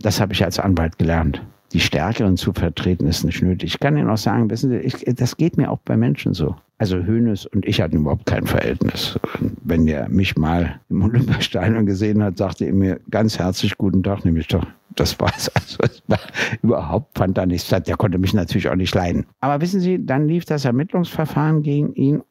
[0.01, 1.43] das habe ich als Anwalt gelernt
[1.73, 3.75] die Stärkeren zu vertreten, ist nicht nötig.
[3.75, 6.57] Ich kann Ihnen auch sagen, wissen Sie, ich, das geht mir auch bei Menschen so.
[6.79, 9.19] Also Hönes und ich hatten überhaupt kein Verhältnis.
[9.65, 14.25] Wenn er mich mal im Olympiastadion gesehen hat, sagte er mir ganz herzlich guten Tag,
[14.25, 14.65] nämlich doch,
[14.95, 15.51] das war's.
[15.55, 16.19] Also es war
[16.63, 17.89] überhaupt fand er nichts statt.
[17.89, 19.27] Der konnte mich natürlich auch nicht leiden.
[19.41, 22.23] Aber wissen Sie, dann lief das Ermittlungsverfahren gegen ihn.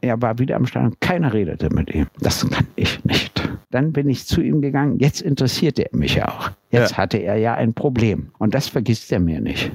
[0.00, 0.96] Er war wieder am Stadion.
[1.00, 2.06] Keiner redete mit ihm.
[2.20, 3.49] Das kann ich nicht.
[3.70, 4.98] Dann bin ich zu ihm gegangen.
[4.98, 6.50] Jetzt interessierte er mich ja auch.
[6.70, 6.96] Jetzt ja.
[6.98, 8.32] hatte er ja ein Problem.
[8.38, 9.70] Und das vergisst er mir nicht.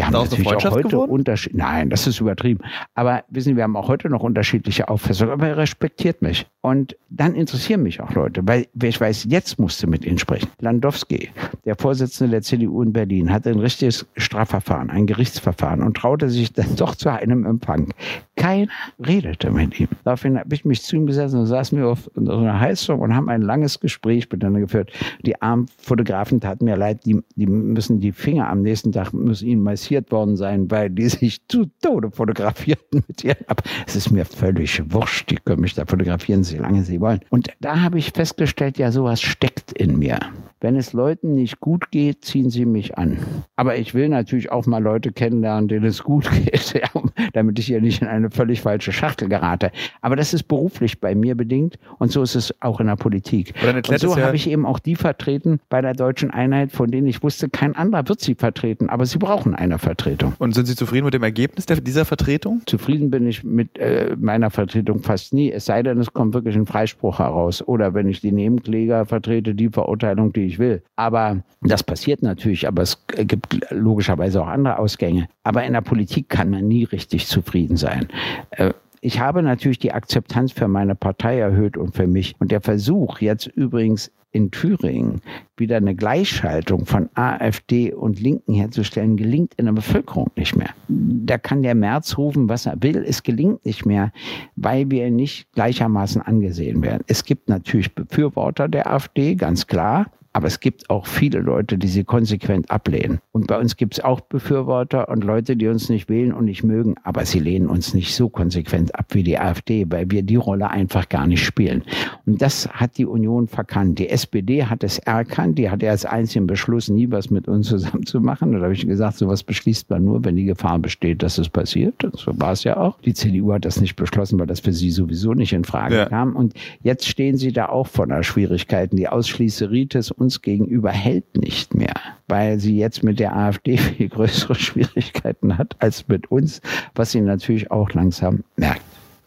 [0.00, 1.54] Wir haben natürlich auch heute Unterschied.
[1.54, 2.64] Nein, das ist übertrieben.
[2.94, 5.30] Aber wissen Sie, wir haben auch heute noch unterschiedliche Auffassungen.
[5.30, 6.46] Aber er respektiert mich.
[6.62, 10.48] Und dann interessieren mich auch Leute, weil ich weiß, jetzt musste mit Ihnen sprechen.
[10.60, 11.30] Landowski,
[11.66, 16.52] der Vorsitzende der CDU in Berlin, hatte ein richtiges Strafverfahren, ein Gerichtsverfahren und traute sich
[16.52, 17.92] dann doch zu einem Empfang.
[18.36, 19.88] Keiner redete mit ihm.
[20.04, 23.14] Daraufhin habe ich mich zu ihm gesetzt und saßen wir auf so einer Heizung und
[23.14, 24.92] haben ein langes Gespräch miteinander geführt.
[25.26, 29.46] Die armen Fotografen taten mir leid, die, die müssen die Finger am nächsten Tag müssen
[29.46, 33.62] ihnen mal massiert worden sein, weil die sich zu Tode fotografierten mit ihren Ab.
[33.86, 37.20] Es ist mir völlig wurscht, die können mich da fotografieren, so lange sie wollen.
[37.30, 40.20] Und da habe ich festgestellt, ja, sowas steckt in mir.
[40.60, 43.18] Wenn es Leuten nicht gut geht, ziehen sie mich an.
[43.56, 47.66] Aber ich will natürlich auch mal Leute kennenlernen, denen es gut geht, ja, damit ich
[47.66, 49.72] hier nicht in eine völlig falsche Schachtel gerate.
[50.02, 53.54] Aber das ist beruflich bei mir bedingt und so ist es auch in der Politik.
[53.64, 57.06] Und so ja habe ich eben auch die vertreten bei der deutschen Einheit, von denen
[57.06, 60.34] ich wusste, kein anderer wird sie vertreten, aber sie brauchen eine Vertretung.
[60.38, 62.62] Und sind Sie zufrieden mit dem Ergebnis dieser Vertretung?
[62.66, 66.56] Zufrieden bin ich mit äh, meiner Vertretung fast nie, es sei denn, es kommt wirklich
[66.56, 70.82] ein Freispruch heraus oder wenn ich die Nebenkläger vertrete, die Verurteilung, die ich will.
[70.96, 75.28] Aber das passiert natürlich, aber es gibt logischerweise auch andere Ausgänge.
[75.44, 78.08] Aber in der Politik kann man nie richtig zufrieden sein.
[78.50, 82.34] Äh, ich habe natürlich die Akzeptanz für meine Partei erhöht und für mich.
[82.38, 85.22] Und der Versuch, jetzt übrigens in Thüringen
[85.56, 90.70] wieder eine Gleichschaltung von AfD und Linken herzustellen, gelingt in der Bevölkerung nicht mehr.
[90.88, 94.12] Da kann der März rufen, was er will, es gelingt nicht mehr,
[94.54, 97.02] weil wir nicht gleichermaßen angesehen werden.
[97.08, 101.88] Es gibt natürlich Befürworter der AfD, ganz klar, Aber es gibt auch viele Leute, die
[101.88, 103.20] sie konsequent ablehnen.
[103.32, 106.62] Und bei uns gibt es auch Befürworter und Leute, die uns nicht wählen und nicht
[106.62, 110.36] mögen, aber sie lehnen uns nicht so konsequent ab wie die AfD, weil wir die
[110.36, 111.82] Rolle einfach gar nicht spielen.
[112.26, 113.98] Und das hat die Union verkannt.
[113.98, 118.06] Die SPD hat es erkannt, die hatte als einzigen Beschluss, nie was mit uns zusammen
[118.06, 118.52] zu machen.
[118.52, 122.04] Da habe ich gesagt, sowas beschließt man nur, wenn die Gefahr besteht, dass es passiert.
[122.04, 123.00] Und so war es ja auch.
[123.00, 126.06] Die CDU hat das nicht beschlossen, weil das für sie sowieso nicht in Frage ja.
[126.06, 126.36] kam.
[126.36, 128.96] Und jetzt stehen sie da auch vor einer Schwierigkeiten.
[128.96, 131.94] Die Ausschließeritis uns gegenüber hält nicht mehr,
[132.28, 136.60] weil sie jetzt mit der AfD viel größere Schwierigkeiten hat als mit uns,
[136.94, 138.82] was sie natürlich auch langsam merkt.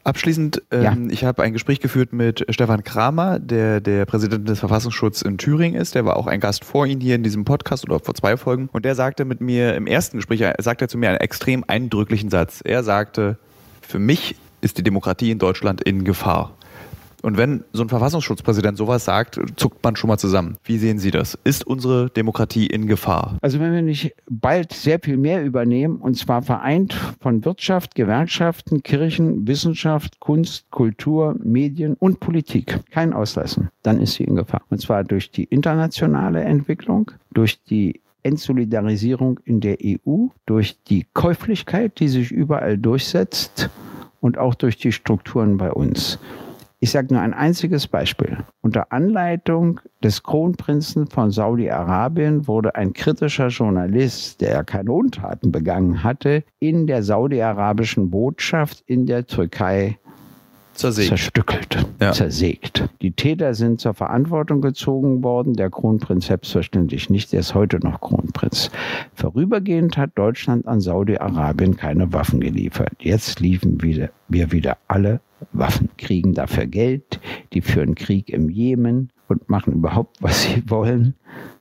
[0.06, 1.14] Abschließend, ähm, ja.
[1.14, 5.80] ich habe ein Gespräch geführt mit Stefan Kramer, der der Präsident des Verfassungsschutzes in Thüringen
[5.80, 5.96] ist.
[5.96, 8.68] Der war auch ein Gast vor Ihnen hier in diesem Podcast oder vor zwei Folgen.
[8.74, 12.30] Und der sagte mit mir im ersten Gespräch, er sagte zu mir einen extrem eindrücklichen
[12.30, 12.60] Satz.
[12.66, 13.38] Er sagte,
[13.82, 16.52] für mich ist die Demokratie in Deutschland in Gefahr.
[17.24, 20.58] Und wenn so ein Verfassungsschutzpräsident sowas sagt, zuckt man schon mal zusammen.
[20.66, 21.40] Wie sehen Sie das?
[21.46, 23.38] Ist unsere Demokratie in Gefahr?
[23.42, 28.84] Also wenn wir nicht bald sehr viel mehr übernehmen, und zwar vereint von Wirtschaft, Gewerkschaften,
[28.84, 34.64] Kirchen, Wissenschaft, Kunst, Kultur, Medien und Politik, kein Auslassen, dann ist sie in Gefahr.
[34.70, 42.02] Und zwar durch die internationale Entwicklung, durch die Entsolidarisierung in der EU, durch die Käuflichkeit,
[42.02, 43.70] die sich überall durchsetzt
[44.20, 46.20] und auch durch die Strukturen bei uns.
[46.84, 48.40] Ich sage nur ein einziges Beispiel.
[48.60, 56.86] Unter Anleitung des Kronprinzen von Saudi-Arabien wurde ein kritischer Journalist, der Kanontaten begangen hatte, in
[56.86, 59.98] der saudi-arabischen Botschaft in der Türkei
[60.74, 61.10] Zersägt.
[61.10, 62.12] zerstückelt, ja.
[62.12, 62.90] zersägt.
[63.02, 68.02] Die Täter sind zur Verantwortung gezogen worden, der Kronprinz selbstverständlich nicht, er ist heute noch
[68.02, 68.72] Kronprinz.
[69.14, 72.94] Vorübergehend hat Deutschland an Saudi-Arabien keine Waffen geliefert.
[73.00, 75.22] Jetzt liefern wir wieder alle
[75.52, 77.20] Waffen, kriegen dafür Geld,
[77.54, 81.16] die führen Krieg im Jemen und machen überhaupt, was sie wollen.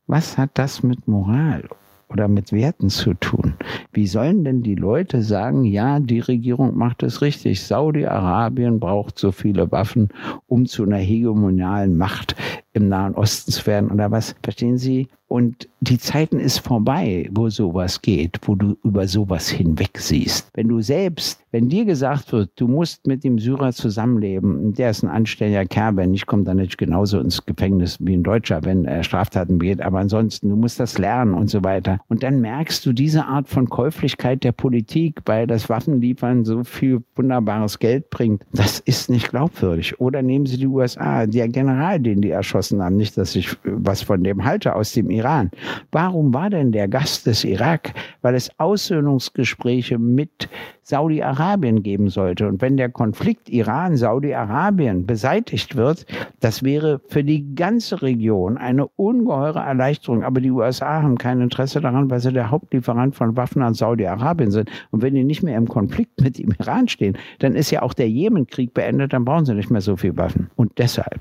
[0.07, 1.69] Was hat das mit Moral
[2.13, 3.55] oder mit Werten zu tun?
[3.93, 9.33] Wie sollen denn die Leute sagen, ja, die Regierung macht es richtig, Saudi-Arabien braucht so
[9.33, 10.11] viele Waffen,
[10.47, 12.37] um zu einer hegemonialen Macht
[12.73, 14.35] im Nahen Osten zu werden oder was?
[14.43, 15.09] Verstehen Sie?
[15.33, 20.51] Und die Zeiten ist vorbei, wo sowas geht, wo du über sowas hinweg siehst.
[20.53, 25.03] Wenn du selbst, wenn dir gesagt wird, du musst mit dem Syrer zusammenleben, der ist
[25.03, 28.85] ein anständiger Kerl, wenn nicht, kommt er nicht genauso ins Gefängnis wie ein Deutscher, wenn
[28.85, 32.01] er Straftaten begeht, aber ansonsten, du musst das lernen und so weiter.
[32.09, 37.03] Und dann merkst du diese Art von Käuflichkeit der Politik, weil das Waffenliefern so viel
[37.17, 38.43] wunderbares Geld bringt.
[38.53, 39.99] Das ist nicht glaubwürdig.
[39.99, 44.03] Oder nehmen Sie die USA, der General, den die erschossen haben, nicht, dass ich was
[44.03, 45.51] von dem halte aus dem Iran Iran.
[45.93, 47.95] Warum war denn der Gast des Irak?
[48.23, 50.49] Weil es Aussöhnungsgespräche mit
[50.83, 52.49] Saudi-Arabien geben sollte.
[52.49, 56.07] Und wenn der Konflikt Iran-Saudi-Arabien beseitigt wird,
[56.41, 60.25] das wäre für die ganze Region eine ungeheure Erleichterung.
[60.25, 64.51] Aber die USA haben kein Interesse daran, weil sie der Hauptlieferant von Waffen an Saudi-Arabien
[64.51, 64.71] sind.
[64.91, 67.95] Und wenn die nicht mehr im Konflikt mit dem Iran stehen, dann ist ja auch
[67.95, 70.51] der Jemenkrieg beendet, dann brauchen sie nicht mehr so viel Waffen.
[70.57, 71.21] Und deshalb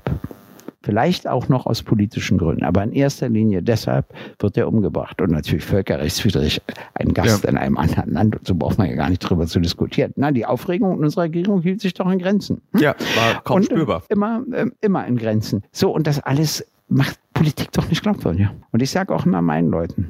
[0.82, 4.06] Vielleicht auch noch aus politischen Gründen, aber in erster Linie deshalb
[4.38, 5.20] wird er umgebracht.
[5.20, 6.60] Und natürlich völkerrechtswidrig
[6.94, 7.50] ein Gast ja.
[7.50, 8.36] in einem anderen Land.
[8.36, 10.12] Und so braucht man ja gar nicht drüber zu diskutieren.
[10.16, 12.62] Na, die Aufregung unserer Regierung hielt sich doch in Grenzen.
[12.72, 12.80] Hm?
[12.80, 14.02] Ja, war kaum und, äh, spürbar.
[14.08, 15.62] Immer, äh, immer in Grenzen.
[15.70, 18.48] So, und das alles macht Politik doch nicht glaubwürdig.
[18.70, 20.08] Und ich sage auch immer meinen Leuten,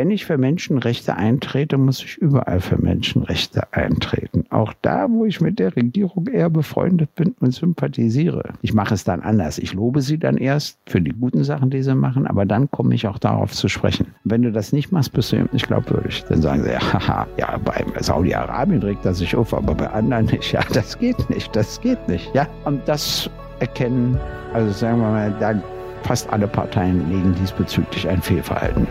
[0.00, 4.46] wenn ich für Menschenrechte eintrete, muss ich überall für Menschenrechte eintreten.
[4.48, 8.54] Auch da, wo ich mit der Regierung eher befreundet bin und sympathisiere.
[8.62, 9.58] Ich mache es dann anders.
[9.58, 12.94] Ich lobe sie dann erst für die guten Sachen, die sie machen, aber dann komme
[12.94, 14.06] ich auch darauf zu sprechen.
[14.24, 16.24] Wenn du das nicht machst, bist du nicht glaubwürdig.
[16.30, 20.24] Dann sagen sie, ja, haha, ja, bei Saudi-Arabien regt er sich auf, aber bei anderen
[20.24, 20.50] nicht.
[20.50, 22.34] Ja, das geht nicht, das geht nicht.
[22.34, 23.28] Ja, und das
[23.58, 24.18] erkennen,
[24.54, 25.62] also sagen wir mal, da
[26.04, 28.86] fast alle Parteien legen diesbezüglich ein Fehlverhalten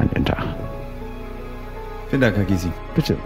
[0.00, 0.44] an Tag.
[2.08, 2.72] Vielen Dank, Herr Gysi.
[2.94, 3.16] Bitte.